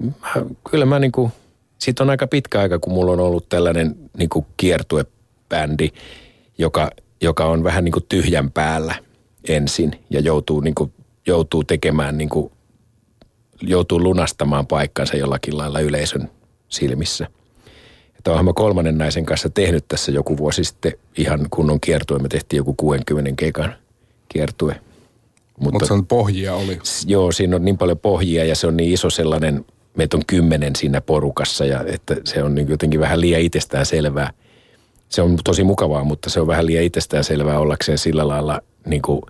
mä, 0.00 0.46
kyllä 0.70 0.86
mä 0.86 0.98
niin 0.98 1.12
kuin– 1.12 1.32
siitä 1.78 2.02
on 2.02 2.10
aika 2.10 2.26
pitkä 2.26 2.60
aika, 2.60 2.78
kun 2.78 2.92
mulla 2.92 3.12
on 3.12 3.20
ollut 3.20 3.48
tällainen 3.48 3.96
niin 4.18 4.28
kuin 4.28 4.46
kiertuebändi, 4.56 5.88
joka, 6.58 6.90
joka 7.20 7.44
on 7.44 7.64
vähän 7.64 7.84
niin 7.84 7.92
kuin 7.92 8.06
tyhjän 8.08 8.50
päällä 8.50 8.94
ensin 9.48 10.00
ja 10.10 10.20
joutuu, 10.20 10.60
niin 10.60 10.74
kuin, 10.74 10.92
joutuu 11.26 11.64
tekemään, 11.64 12.18
niin 12.18 12.28
kuin, 12.28 12.52
joutuu 13.62 14.02
lunastamaan 14.02 14.66
paikkansa 14.66 15.16
jollakin 15.16 15.58
lailla 15.58 15.80
yleisön 15.80 16.30
silmissä. 16.68 17.26
että 18.18 18.30
oonhan 18.30 18.44
mä 18.44 18.52
kolmannen 18.52 18.98
naisen 18.98 19.26
kanssa 19.26 19.50
tehnyt 19.50 19.84
tässä 19.88 20.12
joku 20.12 20.36
vuosi 20.36 20.64
sitten 20.64 20.92
ihan 21.18 21.46
kunnon 21.50 21.80
kiertue. 21.80 22.18
Me 22.18 22.28
tehtiin 22.28 22.58
joku 22.58 22.74
60 22.74 23.32
keikan 23.36 23.74
kiertue. 24.28 24.80
Mutta 25.60 25.78
Mut 25.78 25.88
se 25.88 25.92
on 25.92 26.06
pohjia 26.06 26.54
oli. 26.54 26.78
Joo, 27.06 27.32
siinä 27.32 27.56
on 27.56 27.64
niin 27.64 27.78
paljon 27.78 27.98
pohjia 27.98 28.44
ja 28.44 28.56
se 28.56 28.66
on 28.66 28.76
niin 28.76 28.92
iso 28.92 29.10
sellainen, 29.10 29.64
meitä 29.96 30.16
on 30.16 30.22
kymmenen 30.26 30.76
siinä 30.76 31.00
porukassa 31.00 31.64
ja 31.64 31.84
että 31.86 32.16
se 32.24 32.42
on 32.42 32.54
niin 32.54 32.68
jotenkin 32.68 33.00
vähän 33.00 33.20
liian 33.20 33.40
itsestään 33.40 33.86
selvää. 33.86 34.32
Se 35.08 35.22
on 35.22 35.38
tosi 35.44 35.64
mukavaa, 35.64 36.04
mutta 36.04 36.30
se 36.30 36.40
on 36.40 36.46
vähän 36.46 36.66
liian 36.66 36.84
itsestään 36.84 37.24
selvää 37.24 37.58
ollakseen 37.58 37.98
sillä 37.98 38.28
lailla 38.28 38.60
niin 38.86 39.02
kuin 39.02 39.22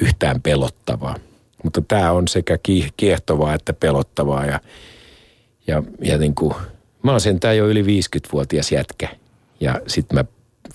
yhtään 0.00 0.42
pelottavaa. 0.42 1.16
Mutta 1.64 1.82
tämä 1.88 2.12
on 2.12 2.28
sekä 2.28 2.58
kiehtovaa 2.96 3.54
että 3.54 3.72
pelottavaa 3.72 4.46
ja, 4.46 4.60
ja, 5.66 5.82
ja 6.02 6.18
niin 6.18 6.34
kuin, 6.34 6.54
mä 7.02 7.10
oon 7.10 7.20
sentään 7.20 7.56
jo 7.56 7.68
yli 7.68 7.82
50-vuotias 7.82 8.72
jätkä. 8.72 9.08
Ja 9.60 9.80
sitten 9.86 10.18
mä 10.18 10.24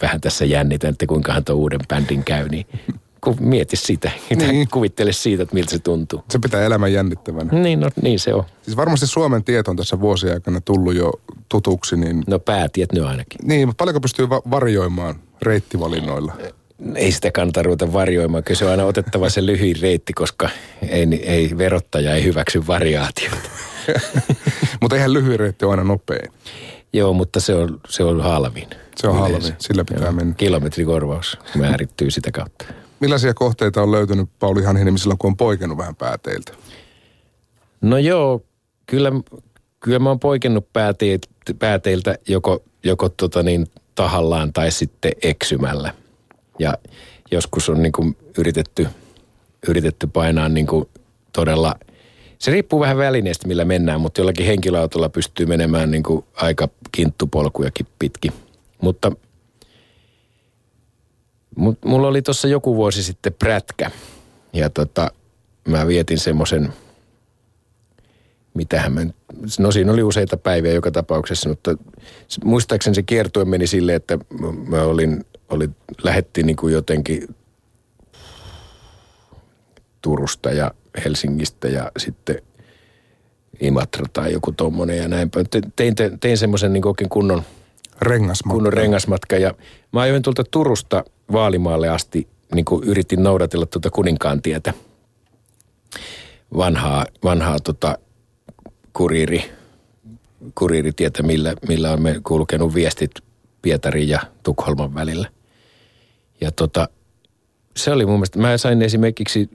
vähän 0.01 0.21
tässä 0.21 0.45
jännitän, 0.45 0.89
että 0.89 1.05
kuinkahan 1.05 1.45
tuo 1.45 1.55
uuden 1.55 1.79
bändin 1.89 2.23
käy, 2.23 2.49
niin 2.49 2.65
kun 3.23 3.35
mieti 3.39 3.75
sitä. 3.75 4.11
Niin. 4.35 4.67
Kuvittele 4.71 5.11
siitä, 5.13 5.43
että 5.43 5.55
miltä 5.55 5.71
se 5.71 5.79
tuntuu. 5.79 6.23
Se 6.29 6.39
pitää 6.39 6.63
elämän 6.63 6.93
jännittävänä. 6.93 7.53
Niin, 7.53 7.79
no, 7.79 7.89
niin 8.01 8.19
se 8.19 8.33
on. 8.33 8.43
Siis 8.61 8.77
varmasti 8.77 9.07
Suomen 9.07 9.43
tieto 9.43 9.71
on 9.71 9.77
tässä 9.77 9.99
vuosien 9.99 10.33
aikana 10.33 10.61
tullut 10.61 10.95
jo 10.95 11.11
tutuksi. 11.49 11.95
Niin... 11.97 12.23
No 12.27 12.39
päätiet 12.39 12.91
nyt 12.91 13.03
ainakin. 13.03 13.39
Niin, 13.47 13.67
mutta 13.67 13.81
paljonko 13.81 13.99
pystyy 13.99 14.29
va- 14.29 14.41
varjoimaan 14.51 15.15
reittivalinnoilla? 15.41 16.33
Ei 16.95 17.11
sitä 17.11 17.31
kannata 17.31 17.63
ruveta 17.63 17.93
varjoimaan. 17.93 18.43
Kyllä 18.43 18.57
se 18.57 18.65
on 18.65 18.71
aina 18.71 18.85
otettava 18.85 19.29
se 19.29 19.45
lyhyin 19.45 19.75
reitti, 19.81 20.13
koska 20.13 20.49
ei, 20.89 21.07
ei 21.23 21.57
verottaja 21.57 22.15
ei 22.15 22.23
hyväksy 22.23 22.67
variaatiota. 22.67 23.49
mutta 24.81 24.95
eihän 24.95 25.13
lyhyin 25.13 25.39
reitti 25.39 25.65
ole 25.65 25.73
aina 25.73 25.83
nopein. 25.83 26.31
Joo, 26.93 27.13
mutta 27.13 27.39
se 27.39 27.55
on, 27.55 27.79
se 27.89 28.03
on 28.03 28.21
halvin. 28.21 28.67
Se 28.95 29.07
on 29.07 29.19
halvin, 29.19 29.53
sillä 29.57 29.85
pitää 29.85 30.03
Joo. 30.03 30.11
mennä. 30.11 30.33
Kilometrikorvaus 30.33 31.37
määrittyy 31.55 32.11
sitä 32.11 32.31
kautta. 32.31 32.65
Millaisia 32.99 33.33
kohteita 33.33 33.81
on 33.81 33.91
löytynyt 33.91 34.29
Pauli 34.39 34.63
Hanhinen, 34.63 34.97
silloin 34.97 35.17
kun 35.17 35.27
on 35.27 35.37
poikennut 35.37 35.77
vähän 35.77 35.95
pääteiltä? 35.95 36.53
No 37.81 37.97
joo, 37.97 38.41
kyllä, 38.85 39.11
kyllä 39.79 39.99
mä 39.99 40.09
oon 40.09 40.19
poikennut 40.19 40.73
pääteiltä, 40.73 41.27
pääteiltä 41.59 42.15
joko, 42.27 42.63
joko 42.83 43.09
tota 43.09 43.43
niin, 43.43 43.67
tahallaan 43.95 44.53
tai 44.53 44.71
sitten 44.71 45.11
eksymällä. 45.21 45.93
Ja 46.59 46.77
joskus 47.31 47.69
on 47.69 47.83
niin 47.83 47.91
kuin 47.91 48.17
yritetty, 48.37 48.87
yritetty 49.67 50.07
painaa 50.07 50.49
niin 50.49 50.67
kuin 50.67 50.89
todella, 51.33 51.75
se 52.39 52.51
riippuu 52.51 52.79
vähän 52.79 52.97
välineestä 52.97 53.47
millä 53.47 53.65
mennään, 53.65 54.01
mutta 54.01 54.21
jollakin 54.21 54.45
henkilöautolla 54.45 55.09
pystyy 55.09 55.45
menemään 55.45 55.91
niin 55.91 56.03
kuin 56.03 56.25
aika 56.33 56.69
kinttupolkujakin 56.91 57.87
pitkin. 57.99 58.33
Mutta– 58.81 59.11
mulla 61.85 62.07
oli 62.07 62.21
tuossa 62.21 62.47
joku 62.47 62.75
vuosi 62.75 63.03
sitten 63.03 63.33
prätkä 63.33 63.91
ja 64.53 64.69
tota, 64.69 65.11
mä 65.67 65.87
vietin 65.87 66.19
semmoisen, 66.19 66.73
mitähän 68.53 68.93
mä, 68.93 69.01
no 69.59 69.71
siinä 69.71 69.91
oli 69.91 70.03
useita 70.03 70.37
päiviä 70.37 70.73
joka 70.73 70.91
tapauksessa, 70.91 71.49
mutta 71.49 71.77
muistaakseni 72.43 72.95
se 72.95 73.03
kiertue 73.03 73.45
meni 73.45 73.67
silleen, 73.67 73.95
että 73.95 74.17
mä 74.67 74.81
olin, 74.81 75.25
olin 75.49 75.75
lähettiin 76.03 76.45
niin 76.45 76.57
kuin 76.57 76.73
jotenkin 76.73 77.35
Turusta 80.01 80.51
ja 80.51 80.71
Helsingistä 81.05 81.67
ja 81.67 81.91
sitten 81.97 82.41
Imatra 83.59 84.05
tai 84.13 84.33
joku 84.33 84.51
tommonen 84.51 84.97
ja 84.97 85.07
näin. 85.07 85.31
Tein, 85.75 85.95
tein, 85.95 86.19
tein 86.19 86.37
semmoisen 86.37 86.73
niin 86.73 86.87
oikein 86.87 87.09
kunnon, 87.09 87.43
rengasmatka. 88.01 88.53
kunnon 88.53 88.73
rengasmatka 88.73 89.37
ja 89.37 89.53
mä 89.91 90.01
ajoin 90.01 90.21
tuolta 90.21 90.43
Turusta– 90.51 91.03
Vaalimaalle 91.31 91.89
asti 91.89 92.27
niin 92.55 92.65
kuin 92.65 92.83
yritin 92.83 93.23
noudatella 93.23 93.65
tuota 93.65 93.89
kuninkaan 93.89 94.41
tietä. 94.41 94.73
Vanhaa, 96.57 97.05
vanhaa 97.23 97.59
tota, 97.59 97.97
kuriiri, 98.93 99.51
kuriiritietä, 100.55 101.23
millä, 101.23 101.53
millä 101.67 101.91
on 101.91 102.01
me 102.01 102.21
kulkenut 102.23 102.73
viestit 102.73 103.11
Pietarin 103.61 104.09
ja 104.09 104.19
Tukholman 104.43 104.95
välillä. 104.95 105.27
Ja 106.41 106.51
tota, 106.51 106.89
se 107.75 107.91
oli 107.91 108.05
mun 108.05 108.15
mielestä, 108.15 108.39
mä 108.39 108.57
sain 108.57 108.81
esimerkiksi 108.81 109.49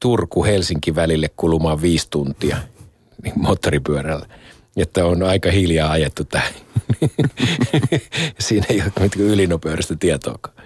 Turku-Helsinki 0.00 0.94
välille 0.94 1.30
kulumaan 1.36 1.82
viisi 1.82 2.06
tuntia 2.10 2.56
niin 3.22 3.34
moottoripyörällä. 3.36 4.26
Että 4.76 5.04
on 5.04 5.22
aika 5.22 5.50
hiljaa 5.50 5.90
ajettu 5.90 6.24
tähän. 6.24 6.52
Siinä 8.38 8.66
ei 8.70 8.82
ole 8.82 8.92
mitään 9.00 9.26
ylinopeudesta 9.26 9.96
tietoakaan. 9.96 10.56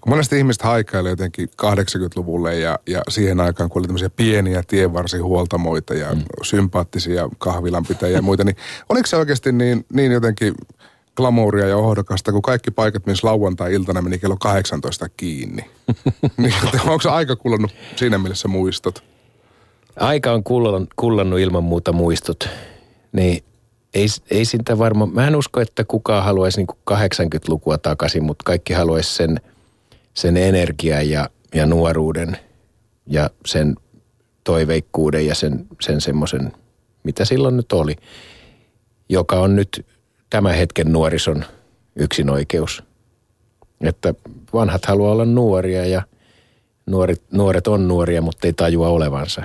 Kun 0.00 0.12
monesti 0.12 0.38
ihmiset 0.38 0.62
haikailee 0.62 1.10
jotenkin 1.10 1.48
80-luvulle 1.62 2.58
ja, 2.58 2.78
ja 2.86 3.02
siihen 3.08 3.40
aikaan, 3.40 3.70
kun 3.70 3.80
oli 3.80 3.86
tämmöisiä 3.86 4.10
pieniä 4.10 4.62
tienvarsihuoltamoita 4.66 5.94
ja 5.94 6.14
mm. 6.14 6.22
sympaattisia 6.42 7.28
kahvilanpitäjiä 7.38 8.16
ja 8.18 8.22
muita, 8.22 8.44
niin 8.44 8.56
oliko 8.88 9.06
se 9.06 9.16
oikeasti 9.16 9.52
niin, 9.52 9.86
niin 9.92 10.12
jotenkin 10.12 10.54
glamouria 11.16 11.66
ja 11.66 11.76
ohdokasta, 11.76 12.32
kun 12.32 12.42
kaikki 12.42 12.70
paikat, 12.70 13.06
missä 13.06 13.26
lauantai-iltana 13.26 14.02
meni 14.02 14.18
kello 14.18 14.36
18 14.36 15.08
kiinni. 15.08 15.70
niin, 16.36 16.54
onko 16.80 17.00
se 17.00 17.08
aika 17.08 17.36
kullannut 17.36 17.74
siinä 17.96 18.18
mielessä 18.18 18.48
muistot? 18.48 19.04
Aika 19.96 20.32
on 20.32 20.42
kullannut 20.96 21.40
ilman 21.40 21.64
muuta 21.64 21.92
muistot. 21.92 22.48
Niin 23.12 23.44
ei, 23.94 24.06
ei 24.30 24.44
sitä 24.44 24.78
varmaan, 24.78 25.14
mä 25.14 25.26
en 25.26 25.36
usko, 25.36 25.60
että 25.60 25.84
kukaan 25.84 26.24
haluaisi 26.24 26.58
niin 26.58 26.76
80-lukua 26.92 27.78
takaisin, 27.78 28.24
mutta 28.24 28.42
kaikki 28.44 28.72
haluaisi 28.72 29.14
sen, 29.14 29.40
sen 30.14 30.36
energian 30.36 31.10
ja, 31.10 31.30
ja 31.54 31.66
nuoruuden 31.66 32.36
ja 33.06 33.30
sen 33.46 33.76
toiveikkuuden 34.44 35.26
ja 35.26 35.34
sen, 35.34 35.66
sen 35.80 36.00
semmoisen, 36.00 36.52
mitä 37.04 37.24
silloin 37.24 37.56
nyt 37.56 37.72
oli, 37.72 37.96
joka 39.08 39.40
on 39.40 39.56
nyt 39.56 39.86
tämän 40.30 40.54
hetken 40.54 40.92
nuorison 40.92 41.44
yksin 41.96 42.30
oikeus. 42.30 42.82
Että 43.80 44.14
vanhat 44.52 44.86
haluaa 44.86 45.12
olla 45.12 45.24
nuoria 45.24 45.86
ja 45.86 46.02
nuoret, 46.86 47.22
nuoret 47.30 47.66
on 47.66 47.88
nuoria, 47.88 48.22
mutta 48.22 48.46
ei 48.46 48.52
tajua 48.52 48.88
olevansa. 48.88 49.42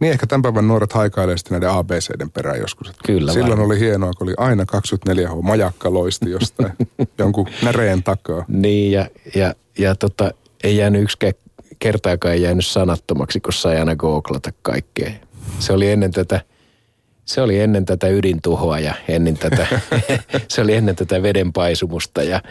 Niin 0.00 0.12
ehkä 0.12 0.26
tämän 0.26 0.42
päivän 0.42 0.68
nuoret 0.68 0.92
haikailee 0.92 1.36
sitten 1.38 1.54
näiden 1.60 1.78
ABCden 1.78 2.30
perään 2.30 2.58
joskus. 2.58 2.92
Kyllä 3.06 3.32
Silloin 3.32 3.50
varmaan. 3.50 3.66
oli 3.66 3.80
hienoa, 3.80 4.12
kun 4.12 4.26
oli 4.26 4.34
aina 4.36 4.64
24H, 4.64 5.42
majakka 5.42 5.92
loisti 5.92 6.30
jostain 6.30 6.72
jonkun 7.18 7.46
näreen 7.62 8.02
takaa. 8.02 8.44
Niin 8.48 8.92
ja, 8.92 9.06
ja, 9.34 9.54
ja 9.78 9.94
tota, 9.94 10.30
ei 10.64 10.76
jäänyt 10.76 11.02
yksikään 11.02 11.32
kertaakaan 11.78 12.34
ei 12.34 12.42
jäänyt 12.42 12.66
sanattomaksi, 12.66 13.40
kun 13.40 13.52
sai 13.52 13.78
aina 13.78 13.96
googlata 13.96 14.50
kaikkea. 14.62 15.10
Se 15.58 15.72
oli 15.72 15.90
ennen 15.90 16.12
tätä, 16.12 16.40
se 17.24 17.40
oli 17.40 17.60
ennen 17.60 17.84
tätä 17.84 18.08
ydintuhoa 18.08 18.78
ja 18.78 18.94
ennen 19.08 19.38
tätä, 19.38 19.66
se 20.48 20.60
oli 20.60 20.74
ennen 20.74 20.96
tätä 20.96 21.22
vedenpaisumusta 21.22 22.22
ja 22.22 22.42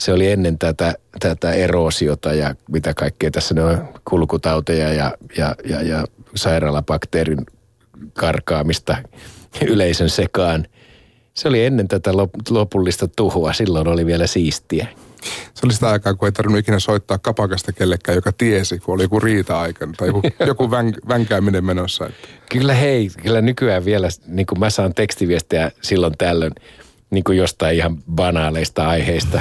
se 0.00 0.12
oli 0.12 0.30
ennen 0.30 0.58
tätä, 0.58 0.94
tätä 1.20 1.52
eroosiota 1.52 2.34
ja 2.34 2.54
mitä 2.68 2.94
kaikkea 2.94 3.30
tässä 3.30 3.54
on 3.64 3.88
kulkutauteja 4.04 4.92
ja, 4.92 5.12
ja, 5.36 5.54
ja, 5.68 5.82
ja 5.82 6.04
sairaalabakteerin 6.34 7.46
karkaamista 8.12 8.96
yleisön 9.66 10.10
sekaan. 10.10 10.66
Se 11.34 11.48
oli 11.48 11.64
ennen 11.64 11.88
tätä 11.88 12.10
lopullista 12.50 13.08
tuhoa, 13.08 13.52
silloin 13.52 13.88
oli 13.88 14.06
vielä 14.06 14.26
siistiä. 14.26 14.86
Se 15.54 15.66
oli 15.66 15.72
sitä 15.72 15.88
aikaa, 15.88 16.14
kun 16.14 16.28
ei 16.28 16.32
tarvinnut 16.32 16.58
ikinä 16.58 16.78
soittaa 16.78 17.18
kapakasta 17.18 17.72
kellekään, 17.72 18.16
joka 18.16 18.32
tiesi, 18.32 18.78
kun 18.78 18.94
oli 18.94 19.02
joku 19.02 19.20
riita-aika 19.20 19.88
tai 19.96 20.08
joku, 20.08 20.22
joku 20.46 20.70
vän, 20.70 20.94
vänkääminen 21.08 21.64
menossa. 21.64 22.10
Kyllä 22.50 22.74
hei, 22.74 23.10
kyllä 23.22 23.40
nykyään 23.40 23.84
vielä, 23.84 24.08
niin 24.26 24.46
kuin 24.46 24.58
mä 24.58 24.70
saan 24.70 24.94
tekstiviestejä 24.94 25.70
silloin 25.82 26.14
tällöin, 26.18 26.52
niin 27.14 27.24
kuin 27.24 27.38
jostain 27.38 27.76
ihan 27.76 28.02
banaaleista 28.02 28.88
aiheista 28.88 29.40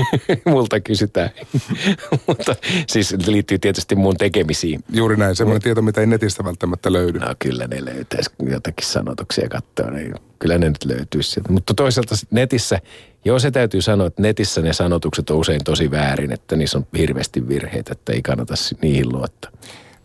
multa 0.44 0.80
kysytään. 0.80 1.30
Mutta 2.26 2.56
siis 2.86 3.14
liittyy 3.26 3.58
tietysti 3.58 3.94
mun 3.94 4.16
tekemisiin. 4.16 4.84
Juuri 4.92 5.16
näin, 5.16 5.36
semmoinen 5.36 5.56
Mut, 5.56 5.62
tieto, 5.62 5.82
mitä 5.82 6.00
ei 6.00 6.06
netistä 6.06 6.44
välttämättä 6.44 6.92
löydy. 6.92 7.18
No 7.18 7.34
kyllä 7.38 7.66
ne 7.66 7.84
löytäisi 7.84 8.30
jotakin 8.50 8.86
sanotuksia 8.86 9.48
katsoa, 9.48 9.90
niin 9.90 10.14
kyllä 10.38 10.58
ne 10.58 10.68
nyt 10.68 10.84
löytyisi 10.84 11.30
sieltä. 11.30 11.52
Mutta 11.52 11.74
toisaalta 11.74 12.14
netissä, 12.30 12.80
joo 13.24 13.38
se 13.38 13.50
täytyy 13.50 13.82
sanoa, 13.82 14.06
että 14.06 14.22
netissä 14.22 14.62
ne 14.62 14.72
sanotukset 14.72 15.30
on 15.30 15.36
usein 15.36 15.60
tosi 15.64 15.90
väärin, 15.90 16.32
että 16.32 16.56
niissä 16.56 16.78
on 16.78 16.86
hirveästi 16.98 17.48
virheitä, 17.48 17.92
että 17.92 18.12
ei 18.12 18.22
kannata 18.22 18.54
niihin 18.82 19.12
luottaa. 19.12 19.50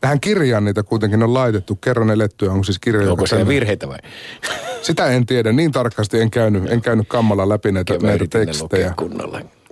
Tähän 0.02 0.20
kirjaan 0.20 0.66
niitä 0.66 0.84
kuitenkin 0.84 1.24
on 1.24 1.34
laitettu. 1.34 1.76
Kerran 1.76 2.10
elettyä 2.10 2.52
on 2.52 2.66
siis 2.66 2.80
kirja. 2.80 3.12
Onko 3.12 3.28
se 3.28 3.48
virheitä 3.48 3.88
vai? 3.88 3.98
Sitä 4.82 5.06
en 5.06 5.26
tiedä. 5.26 5.52
Niin 5.52 5.72
tarkasti 5.72 6.22
en 6.22 6.32
käynyt, 6.32 6.72
en 6.72 6.82
käynyt 6.82 7.08
kammalla 7.08 7.50
läpi 7.50 7.72
näitä, 7.72 7.98
näitä 8.02 8.26
tekstejä. 8.30 8.94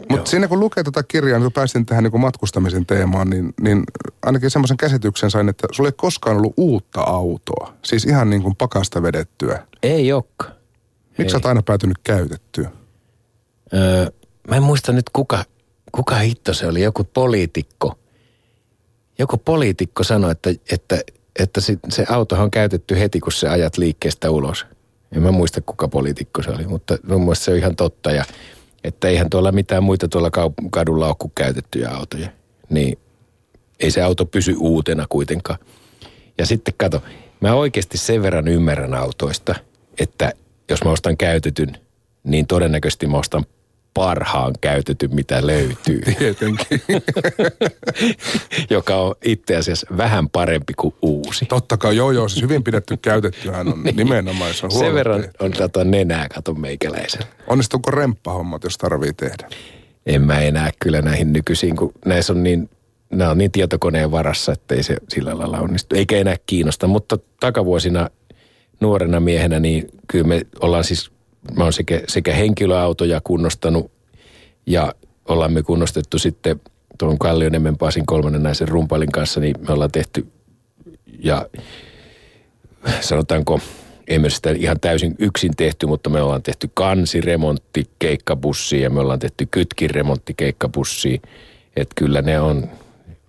Mutta 0.09 0.29
siinä 0.29 0.47
kun 0.47 0.59
lukee 0.59 0.83
tätä 0.83 1.03
kirjaa, 1.03 1.39
niin 1.39 1.45
kun 1.45 1.51
pääsin 1.51 1.85
tähän 1.85 2.03
niin 2.03 2.21
matkustamisen 2.21 2.85
teemaan, 2.85 3.29
niin, 3.29 3.53
niin 3.61 3.83
ainakin 4.21 4.49
semmoisen 4.49 4.77
käsityksen 4.77 5.31
sain, 5.31 5.49
että 5.49 5.67
sulla 5.71 5.89
ei 5.89 5.93
koskaan 5.97 6.37
ollut 6.37 6.53
uutta 6.57 7.01
autoa. 7.01 7.73
Siis 7.83 8.05
ihan 8.05 8.29
niin 8.29 8.41
kuin 8.41 8.55
pakasta 8.55 9.03
vedettyä. 9.03 9.67
Ei 9.83 10.13
olekaan. 10.13 10.55
Miksi 11.17 11.31
sä 11.31 11.37
oot 11.37 11.45
aina 11.45 11.61
päätynyt 11.61 11.97
käytettyä? 12.03 12.71
Öö, 13.73 14.11
mä 14.49 14.55
en 14.55 14.63
muista 14.63 14.91
nyt 14.91 15.09
kuka, 15.13 15.43
kuka 15.91 16.15
hitto 16.15 16.53
se 16.53 16.67
oli, 16.67 16.81
joku 16.81 17.03
poliitikko. 17.03 17.97
Joku 19.19 19.37
poliitikko 19.37 20.03
sanoi, 20.03 20.31
että, 20.31 20.49
että, 20.71 21.01
että 21.39 21.61
se, 21.61 21.77
se 21.89 22.05
autohan 22.09 22.43
on 22.43 22.51
käytetty 22.51 22.99
heti, 22.99 23.19
kun 23.19 23.31
se 23.31 23.49
ajat 23.49 23.77
liikkeestä 23.77 24.29
ulos. 24.29 24.65
En 25.15 25.21
mä 25.21 25.31
muista, 25.31 25.61
kuka 25.61 25.87
poliitikko 25.87 26.43
se 26.43 26.51
oli, 26.51 26.67
mutta 26.67 26.97
mun 27.07 27.21
mielestä 27.21 27.45
se 27.45 27.51
on 27.51 27.57
ihan 27.57 27.75
totta. 27.75 28.11
Ja, 28.11 28.25
että 28.83 29.07
eihän 29.07 29.29
tuolla 29.29 29.51
mitään 29.51 29.83
muita 29.83 30.07
tuolla 30.07 30.31
kadulla 30.71 31.07
ole 31.07 31.15
kuin 31.19 31.31
käytettyjä 31.35 31.89
autoja. 31.89 32.29
Niin 32.69 32.99
ei 33.79 33.91
se 33.91 34.01
auto 34.01 34.25
pysy 34.25 34.55
uutena 34.59 35.05
kuitenkaan. 35.09 35.59
Ja 36.37 36.45
sitten 36.45 36.73
kato, 36.77 37.03
mä 37.39 37.53
oikeasti 37.53 37.97
sen 37.97 38.21
verran 38.21 38.47
ymmärrän 38.47 38.93
autoista, 38.93 39.55
että 39.99 40.33
jos 40.69 40.83
mä 40.83 40.91
ostan 40.91 41.17
käytetyn, 41.17 41.77
niin 42.23 42.47
todennäköisesti 42.47 43.07
mä 43.07 43.17
ostan 43.17 43.45
parhaan 43.95 44.53
käytetyn, 44.61 45.15
mitä 45.15 45.47
löytyy. 45.47 46.01
Tietenkin. 46.19 46.81
Joka 48.75 48.95
on 48.95 49.15
itse 49.25 49.55
asiassa 49.55 49.87
vähän 49.97 50.29
parempi 50.29 50.73
kuin 50.77 50.93
uusi. 51.01 51.45
Totta 51.45 51.77
kai, 51.77 51.95
joo 51.95 52.11
joo, 52.11 52.29
siis 52.29 52.41
hyvin 52.41 52.63
pidetty 52.63 52.97
käytettyhän 52.97 53.67
on 53.67 53.81
niin. 53.83 53.95
nimenomaan, 53.95 54.53
se 54.53 54.65
on 54.65 54.71
Sen 54.71 54.93
verran 54.93 55.23
on 55.39 55.51
kato 55.51 55.83
nenää, 55.83 56.27
kato 56.35 56.53
meikäläisen. 56.53 57.23
Onnistuuko 57.47 57.91
remppahommat, 57.91 58.63
jos 58.63 58.77
tarvii 58.77 59.13
tehdä? 59.13 59.49
En 60.05 60.21
mä 60.21 60.39
enää 60.39 60.69
kyllä 60.79 61.01
näihin 61.01 61.33
nykyisiin, 61.33 61.75
kun 61.75 61.91
näissä 62.05 62.33
on 62.33 62.43
niin, 62.43 62.69
nämä 63.09 63.31
on 63.31 63.37
niin 63.37 63.51
tietokoneen 63.51 64.11
varassa, 64.11 64.51
että 64.51 64.75
ei 64.75 64.83
se 64.83 64.97
sillä 65.09 65.37
lailla 65.37 65.59
onnistu. 65.59 65.95
Eikä 65.95 66.17
enää 66.17 66.35
kiinnosta, 66.45 66.87
mutta 66.87 67.17
takavuosina 67.39 68.09
nuorena 68.79 69.19
miehenä, 69.19 69.59
niin 69.59 69.87
kyllä 70.07 70.27
me 70.27 70.41
ollaan 70.59 70.83
siis 70.83 71.11
mä 71.53 71.63
oon 71.63 71.73
sekä, 71.73 72.01
sekä 72.07 72.33
henkilöautoja 72.33 73.21
kunnostanut 73.23 73.91
ja 74.65 74.95
ollaan 75.27 75.53
me 75.53 75.63
kunnostettu 75.63 76.19
sitten 76.19 76.61
tuon 76.99 77.19
Kallionemen 77.19 77.77
Pasin 77.77 78.05
kolmannen 78.05 78.43
naisen 78.43 78.67
rumpalin 78.67 79.11
kanssa, 79.11 79.39
niin 79.39 79.55
me 79.67 79.73
ollaan 79.73 79.91
tehty 79.91 80.27
ja 81.19 81.47
sanotaanko, 83.01 83.59
emme 84.07 84.29
sitä 84.29 84.51
ihan 84.51 84.79
täysin 84.79 85.15
yksin 85.19 85.55
tehty, 85.57 85.85
mutta 85.85 86.09
me 86.09 86.21
ollaan 86.21 86.43
tehty 86.43 86.69
kansiremontti 86.73 87.89
keikkabussiin 87.99 88.81
ja 88.81 88.89
me 88.89 88.99
ollaan 88.99 89.19
tehty 89.19 89.47
kytkiremontti 89.51 90.33
keikkabussiin. 90.33 91.21
Että 91.75 91.93
kyllä 91.95 92.21
ne 92.21 92.39
on 92.39 92.69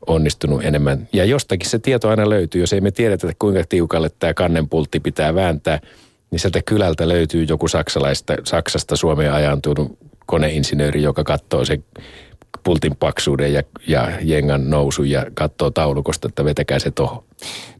onnistunut 0.06 0.64
enemmän. 0.64 1.08
Ja 1.12 1.24
jostakin 1.24 1.70
se 1.70 1.78
tieto 1.78 2.08
aina 2.08 2.28
löytyy, 2.28 2.60
jos 2.60 2.72
ei 2.72 2.80
me 2.80 2.90
tiedetä, 2.90 3.32
kuinka 3.38 3.64
tiukalle 3.68 4.10
tämä 4.18 4.34
kannenpultti 4.34 5.00
pitää 5.00 5.34
vääntää– 5.34 5.80
niin 6.36 6.40
sieltä 6.40 6.62
kylältä 6.62 7.08
löytyy 7.08 7.44
joku 7.48 7.68
saksalaista, 7.68 8.34
Saksasta 8.44 8.96
Suomeen 8.96 9.32
ajantunut 9.32 9.98
koneinsinööri, 10.26 11.02
joka 11.02 11.24
katsoo 11.24 11.64
sen 11.64 11.84
pultin 12.64 12.96
paksuuden 12.96 13.52
ja, 13.52 13.62
ja 13.88 14.12
jengan 14.22 14.70
nousu 14.70 15.02
ja 15.02 15.26
katsoo 15.34 15.70
taulukosta, 15.70 16.28
että 16.28 16.44
vetäkää 16.44 16.78
se 16.78 16.90
toho. 16.90 17.24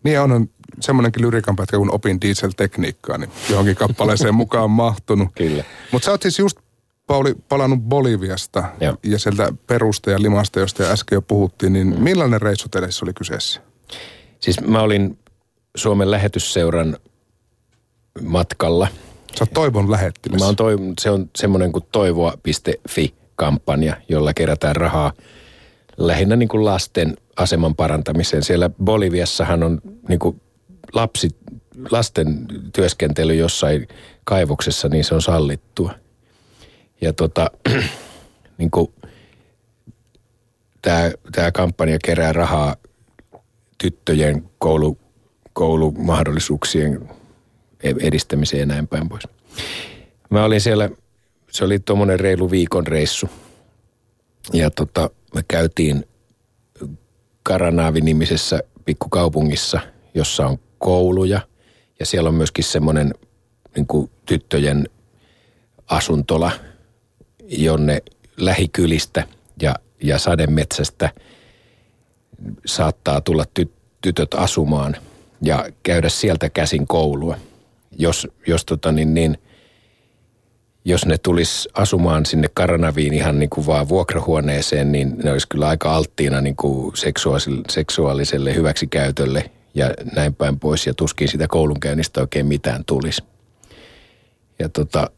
Niin 0.02 0.20
on, 0.20 0.48
semmoinenkin 0.80 1.22
lyrikan 1.22 1.56
pätkä, 1.56 1.76
kun 1.76 1.94
opin 1.94 2.20
dieseltekniikkaa, 2.20 3.18
niin 3.18 3.30
johonkin 3.50 3.76
kappaleeseen 3.76 4.34
mukaan 4.44 4.70
mahtunut. 4.70 5.28
Kyllä. 5.34 5.64
Mutta 5.92 6.06
sä 6.06 6.10
oot 6.10 6.22
siis 6.22 6.38
just 6.38 6.58
Pauli 7.06 7.34
palannut 7.48 7.80
Boliviasta 7.80 8.64
ja. 8.80 8.96
ja 9.02 9.18
sieltä 9.18 9.52
perusta 9.66 10.10
ja 10.10 10.22
limasta, 10.22 10.60
josta 10.60 10.82
jo 10.82 10.88
äsken 10.88 11.16
jo 11.16 11.22
puhuttiin, 11.22 11.72
niin 11.72 11.86
mm. 11.86 12.02
millainen 12.02 12.42
reissu 12.42 12.68
teille 12.68 12.88
oli 13.02 13.12
kyseessä? 13.12 13.60
Siis 14.40 14.60
mä 14.60 14.80
olin 14.80 15.18
Suomen 15.76 16.10
lähetysseuran 16.10 16.96
matkalla. 18.22 18.88
Sä 19.38 19.44
oot 19.44 19.50
Toivon 19.55 19.90
lähettiläs. 19.90 20.40
Mä 20.40 20.46
oon 20.46 20.57
se 21.00 21.11
on 21.11 21.31
semmoinen 21.37 21.72
kuin 21.72 21.85
toivoa.fi-kampanja, 21.92 23.96
jolla 24.09 24.35
kerätään 24.35 24.76
rahaa 24.76 25.12
lähinnä 25.96 26.37
niin 26.37 26.48
kuin 26.48 26.64
lasten 26.64 27.16
aseman 27.37 27.74
parantamiseen. 27.74 28.42
Siellä 28.42 28.70
Boliviassahan 28.85 29.62
on 29.62 29.81
niin 30.09 30.18
kuin 30.18 30.40
lapsi, 30.92 31.29
lasten 31.90 32.46
työskentely 32.72 33.35
jossain 33.35 33.88
kaivoksessa, 34.24 34.88
niin 34.88 35.05
se 35.05 35.14
on 35.14 35.22
sallittua. 35.22 35.92
Ja 37.00 37.12
tota, 37.12 37.50
niin 38.59 38.70
kuin 38.70 38.92
tämä, 40.83 41.11
tämä 41.33 41.52
kampanja 41.52 41.98
kerää 42.05 42.33
rahaa 42.33 42.76
tyttöjen 43.79 44.50
koulu, 44.59 44.98
koulumahdollisuuksien 45.52 47.11
edistämiseen 47.82 48.60
ja 48.60 48.66
näin 48.66 48.88
päin 48.88 49.08
pois. 49.08 49.22
Mä 50.30 50.44
olin 50.44 50.60
siellä, 50.60 50.90
se 51.50 51.64
oli 51.64 51.78
tuommoinen 51.78 52.20
reilu 52.20 52.50
viikon 52.50 52.86
reissu. 52.86 53.28
Ja 54.52 54.70
tota, 54.70 55.10
me 55.34 55.44
käytiin 55.48 56.04
Karanaavi-nimisessä 57.42 58.62
pikkukaupungissa, 58.84 59.80
jossa 60.14 60.46
on 60.46 60.58
kouluja. 60.78 61.40
Ja 62.00 62.06
siellä 62.06 62.28
on 62.28 62.34
myöskin 62.34 62.64
semmoinen 62.64 63.14
niin 63.76 64.10
tyttöjen 64.26 64.88
asuntola, 65.86 66.52
jonne 67.48 68.02
lähikylistä 68.36 69.26
ja, 69.62 69.74
ja 70.02 70.18
sademetsästä 70.18 71.10
saattaa 72.66 73.20
tulla 73.20 73.44
ty, 73.54 73.70
tytöt 74.00 74.34
asumaan 74.34 74.96
ja 75.42 75.64
käydä 75.82 76.08
sieltä 76.08 76.50
käsin 76.50 76.86
koulua 76.86 77.36
jos, 77.98 78.28
jos, 78.46 78.64
tota 78.64 78.92
niin, 78.92 79.14
niin, 79.14 79.38
jos 80.85 81.06
ne 81.06 81.18
tulis 81.18 81.68
asumaan 81.74 82.26
sinne 82.26 82.48
Karanaviin 82.54 83.14
ihan 83.14 83.38
niin 83.38 83.50
kuin 83.50 83.66
vaan 83.66 83.88
vuokrahuoneeseen, 83.88 84.92
niin 84.92 85.16
ne 85.24 85.32
olisi 85.32 85.48
kyllä 85.48 85.68
aika 85.68 85.94
alttiina 85.94 86.40
niin 86.40 86.56
kuin 86.56 86.92
seksuaaliselle, 87.70 88.54
hyväksikäytölle 88.54 89.50
ja 89.74 89.90
näin 90.14 90.35
päin 90.35 90.59
pois. 90.59 90.87
Ja 90.87 90.94
tuskin 90.94 91.28
sitä 91.28 91.48
koulunkäynnistä 91.48 92.20
oikein 92.20 92.46
mitään 92.46 92.85
tulisi. 92.85 93.22
Ja 94.59 94.68
tota, 94.68 95.11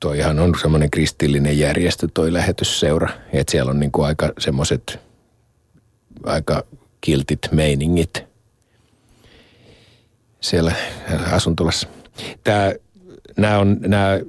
toihan 0.00 0.38
on 0.38 0.54
semmoinen 0.60 0.90
kristillinen 0.90 1.58
järjestö, 1.58 2.08
toi 2.14 2.32
lähetysseura. 2.32 3.08
Että 3.32 3.50
siellä 3.50 3.70
on 3.70 3.80
niin 3.80 3.92
kuin 3.92 4.06
aika 4.06 4.32
semmoiset 4.38 4.98
aika 6.24 6.64
kiltit 7.00 7.48
meiningit– 7.52 8.10
siellä 10.40 10.72
asuntolassa. 11.32 11.88
Tämä, 12.44 12.72
nämä, 13.36 13.58
on, 13.58 13.76
nämä, 13.80 14.20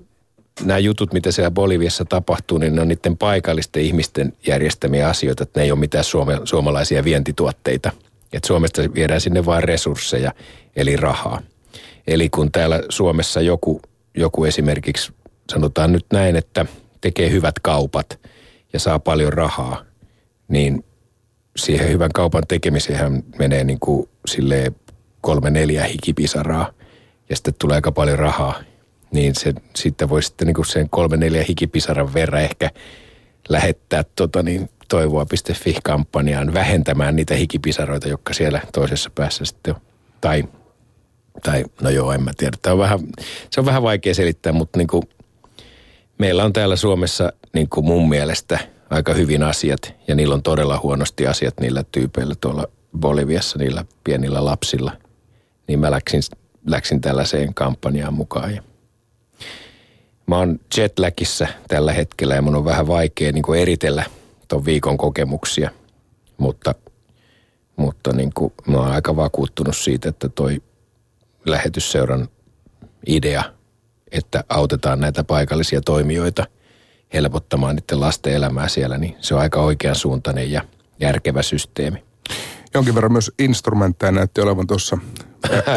nämä 0.64 0.80
jutut, 0.80 1.14
mitä 1.14 1.32
siellä 1.32 1.52
Boliviassa 1.52 2.06
tapahtuu, 2.06 2.58
niin 2.58 2.76
ne 2.76 2.82
on 2.82 2.88
niiden 2.88 3.18
paikallisten 3.18 3.84
ihmisten 3.84 4.34
järjestämiä 4.48 5.08
asioita, 5.08 5.44
että 5.44 5.60
ne 5.60 5.64
ei 5.64 5.72
ole 5.72 5.80
mitään 5.80 6.04
suome, 6.04 6.40
suomalaisia 6.44 7.04
vientituotteita. 7.04 7.92
Että 8.34 8.48
Suomesta 8.48 8.82
viedään 8.96 9.22
sinne 9.22 9.46
vain 9.46 9.64
resursseja, 9.64 10.34
eli 10.76 10.96
rahaa. 10.96 11.42
Eli 12.08 12.30
kun 12.30 12.52
täällä 12.52 12.84
Suomessa 12.90 13.42
joku, 13.42 13.82
joku 14.18 14.46
esimerkiksi, 14.46 15.12
sanotaan 15.52 15.92
nyt 15.92 16.06
näin, 16.14 16.36
että 16.36 16.66
tekee 17.02 17.32
hyvät 17.32 17.60
kaupat 17.62 18.20
ja 18.74 18.80
saa 18.80 19.00
paljon 19.00 19.34
rahaa, 19.34 19.86
niin 20.48 20.86
siihen 21.56 21.90
hyvän 21.90 22.12
kaupan 22.14 22.44
tekemiseen 22.48 23.24
menee 23.40 23.64
niin 23.64 23.80
kuin 23.80 24.10
silleen 24.26 24.76
kolme 25.22 25.50
neljä 25.50 25.84
hikipisaraa 25.84 26.72
ja 27.30 27.36
sitten 27.36 27.54
tulee 27.60 27.76
aika 27.76 27.92
paljon 27.92 28.20
rahaa, 28.20 28.60
niin 29.12 29.36
se, 29.36 29.54
sitten 29.76 30.10
voi 30.10 30.24
sitten 30.24 30.48
niin 30.48 30.66
sen 30.66 30.90
kolme 30.90 31.18
neljä 31.18 31.46
hikipisaran 31.50 32.14
verran 32.14 32.42
ehkä 32.42 32.70
lähettää 33.50 34.04
tota 34.16 34.44
niin, 34.44 34.70
toivoa.fi-kampanjaan 34.88 36.54
vähentämään 36.54 37.16
niitä 37.16 37.36
hikipisaroita, 37.36 38.08
jotka 38.08 38.34
siellä 38.34 38.62
toisessa 38.74 39.10
päässä 39.16 39.46
sitten. 39.46 39.76
Tai, 40.22 40.44
tai 41.44 41.66
no 41.82 41.90
joo, 41.90 42.12
en 42.12 42.24
mä 42.24 42.32
tiedä. 42.38 42.58
Tämä 42.62 42.74
on 42.74 42.80
vähän, 42.80 43.00
se 43.50 43.60
on 43.60 43.66
vähän 43.66 43.84
vaikea 43.84 44.16
selittää, 44.16 44.54
mutta 44.54 44.78
niin 44.78 44.88
kuin, 44.88 45.04
meillä 46.18 46.44
on 46.44 46.54
täällä 46.54 46.76
Suomessa 46.76 47.34
niin 47.54 47.70
kuin 47.70 47.86
mun 47.86 48.10
mielestä 48.10 48.60
aika 48.90 49.14
hyvin 49.14 49.44
asiat 49.44 49.94
ja 50.08 50.16
niillä 50.16 50.34
on 50.34 50.44
todella 50.44 50.80
huonosti 50.84 51.28
asiat 51.28 51.60
niillä 51.60 51.84
tyypeillä 51.92 52.36
tuolla 52.42 52.68
Boliviassa, 53.00 53.58
niillä 53.58 53.86
pienillä 54.04 54.46
lapsilla– 54.46 54.92
niin 55.72 55.80
mä 55.80 55.92
läksin, 55.92 56.22
läksin 56.66 57.02
tällaiseen 57.02 57.54
kampanjaan 57.54 58.14
mukaan. 58.14 58.56
Ja 58.56 58.64
mä 60.28 60.38
oon 60.38 60.60
jetlagissa 60.78 61.48
tällä 61.68 61.94
hetkellä 61.94 62.36
ja 62.36 62.42
mun 62.42 62.56
on 62.56 62.66
vähän 62.66 62.88
vaikea 62.88 63.32
niin 63.32 63.44
kuin 63.44 63.62
eritellä 63.62 64.04
ton 64.48 64.66
viikon 64.66 64.98
kokemuksia, 64.98 65.72
mutta, 66.38 66.76
mutta 67.76 68.14
niin 68.14 68.32
kuin, 68.34 68.54
mä 68.68 68.78
oon 68.78 68.92
aika 68.92 69.16
vakuuttunut 69.16 69.78
siitä, 69.78 70.10
että 70.10 70.30
toi 70.30 70.62
lähetysseuran 71.46 72.28
idea, 73.08 73.44
että 74.12 74.44
autetaan 74.50 75.00
näitä 75.00 75.24
paikallisia 75.24 75.82
toimijoita 75.82 76.46
helpottamaan 77.14 77.76
niiden 77.76 78.00
lasten 78.00 78.34
elämää 78.34 78.68
siellä, 78.68 78.98
niin 78.98 79.16
se 79.20 79.36
on 79.36 79.42
aika 79.42 79.62
oikean 79.62 79.96
suuntainen 79.96 80.52
ja 80.52 80.62
järkevä 81.00 81.42
systeemi. 81.42 82.04
Jonkin 82.74 82.96
verran 82.96 83.12
myös 83.12 83.32
instrumentteja 83.40 84.12
näytti 84.12 84.42
olevan 84.42 84.68
tuossa 84.68 84.98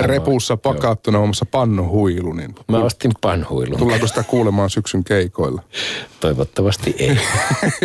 repussa 0.01 0.57
pakattuna 0.57 1.18
omassa 1.18 1.47
pannuhuilu. 1.47 2.32
Niin 2.32 2.55
Mä 2.68 2.78
ostin 2.78 3.12
panhuilun. 3.20 3.78
tullaanko 3.78 4.07
sitä 4.07 4.22
kuulemaan 4.22 4.70
syksyn 4.70 5.05
keikoilla? 5.05 5.62
Toivottavasti 6.20 6.95
ei. 6.99 7.18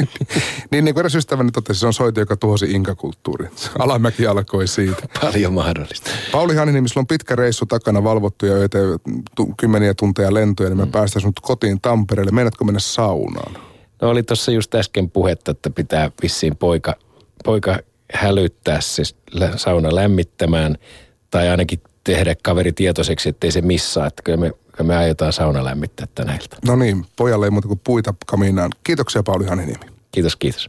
niin, 0.71 0.85
niin 0.85 0.93
kuin 0.93 0.99
eräs 0.99 1.15
ystäväni 1.15 1.51
totesi, 1.51 1.79
se 1.79 1.87
on 1.87 1.93
soito, 1.93 2.19
joka 2.19 2.35
tuhosi 2.35 2.71
inkakulttuurin. 2.71 3.49
Alamäki 3.79 4.27
alkoi 4.27 4.67
siitä. 4.67 5.03
Paljon 5.21 5.53
mahdollista. 5.53 6.09
Pauli 6.31 6.55
Haninen, 6.55 6.87
sulla 6.87 7.01
on 7.01 7.07
pitkä 7.07 7.35
reissu 7.35 7.65
takana, 7.65 8.03
valvottuja 8.03 8.53
öitä, 8.53 8.77
kymmeniä 9.57 9.93
tunteja 9.93 10.33
lentoja, 10.33 10.69
niin 10.69 10.77
me 10.77 10.85
mm. 10.85 10.91
päästään 10.91 11.21
sinut 11.21 11.39
kotiin 11.41 11.81
Tampereelle. 11.81 12.31
Meinaatko 12.31 12.65
mennä 12.65 12.79
saunaan? 12.79 13.53
No 14.01 14.09
oli 14.09 14.23
tuossa 14.23 14.51
just 14.51 14.75
äsken 14.75 15.09
puhetta, 15.11 15.51
että 15.51 15.69
pitää 15.69 16.11
vissiin 16.23 16.55
poika, 16.55 16.95
poika 17.45 17.79
hälyttää 18.13 18.81
se 18.81 19.03
sauna 19.55 19.95
lämmittämään 19.95 20.77
tai 21.31 21.49
ainakin 21.49 21.79
tehdä 22.03 22.35
kaveri 22.43 22.73
tietoiseksi, 22.73 23.29
ettei 23.29 23.51
se 23.51 23.61
missaa. 23.61 24.07
Että 24.07 24.21
kyllä 24.23 24.37
me, 24.37 24.51
kyllä 24.71 24.87
me 24.87 24.97
aiotaan 24.97 25.33
sauna 25.33 25.63
lämmittää 25.63 26.07
tänä 26.15 26.33
iltana. 26.33 26.61
No 26.65 26.75
niin, 26.75 27.05
pojalle 27.15 27.45
ei 27.45 27.51
muuta 27.51 27.67
kuin 27.67 27.81
puita 27.83 28.13
kaminaan. 28.25 28.71
Kiitoksia 28.83 29.23
Pauli 29.23 29.45
Haniniemi. 29.45 29.85
Kiitos, 30.11 30.35
kiitos. 30.35 30.57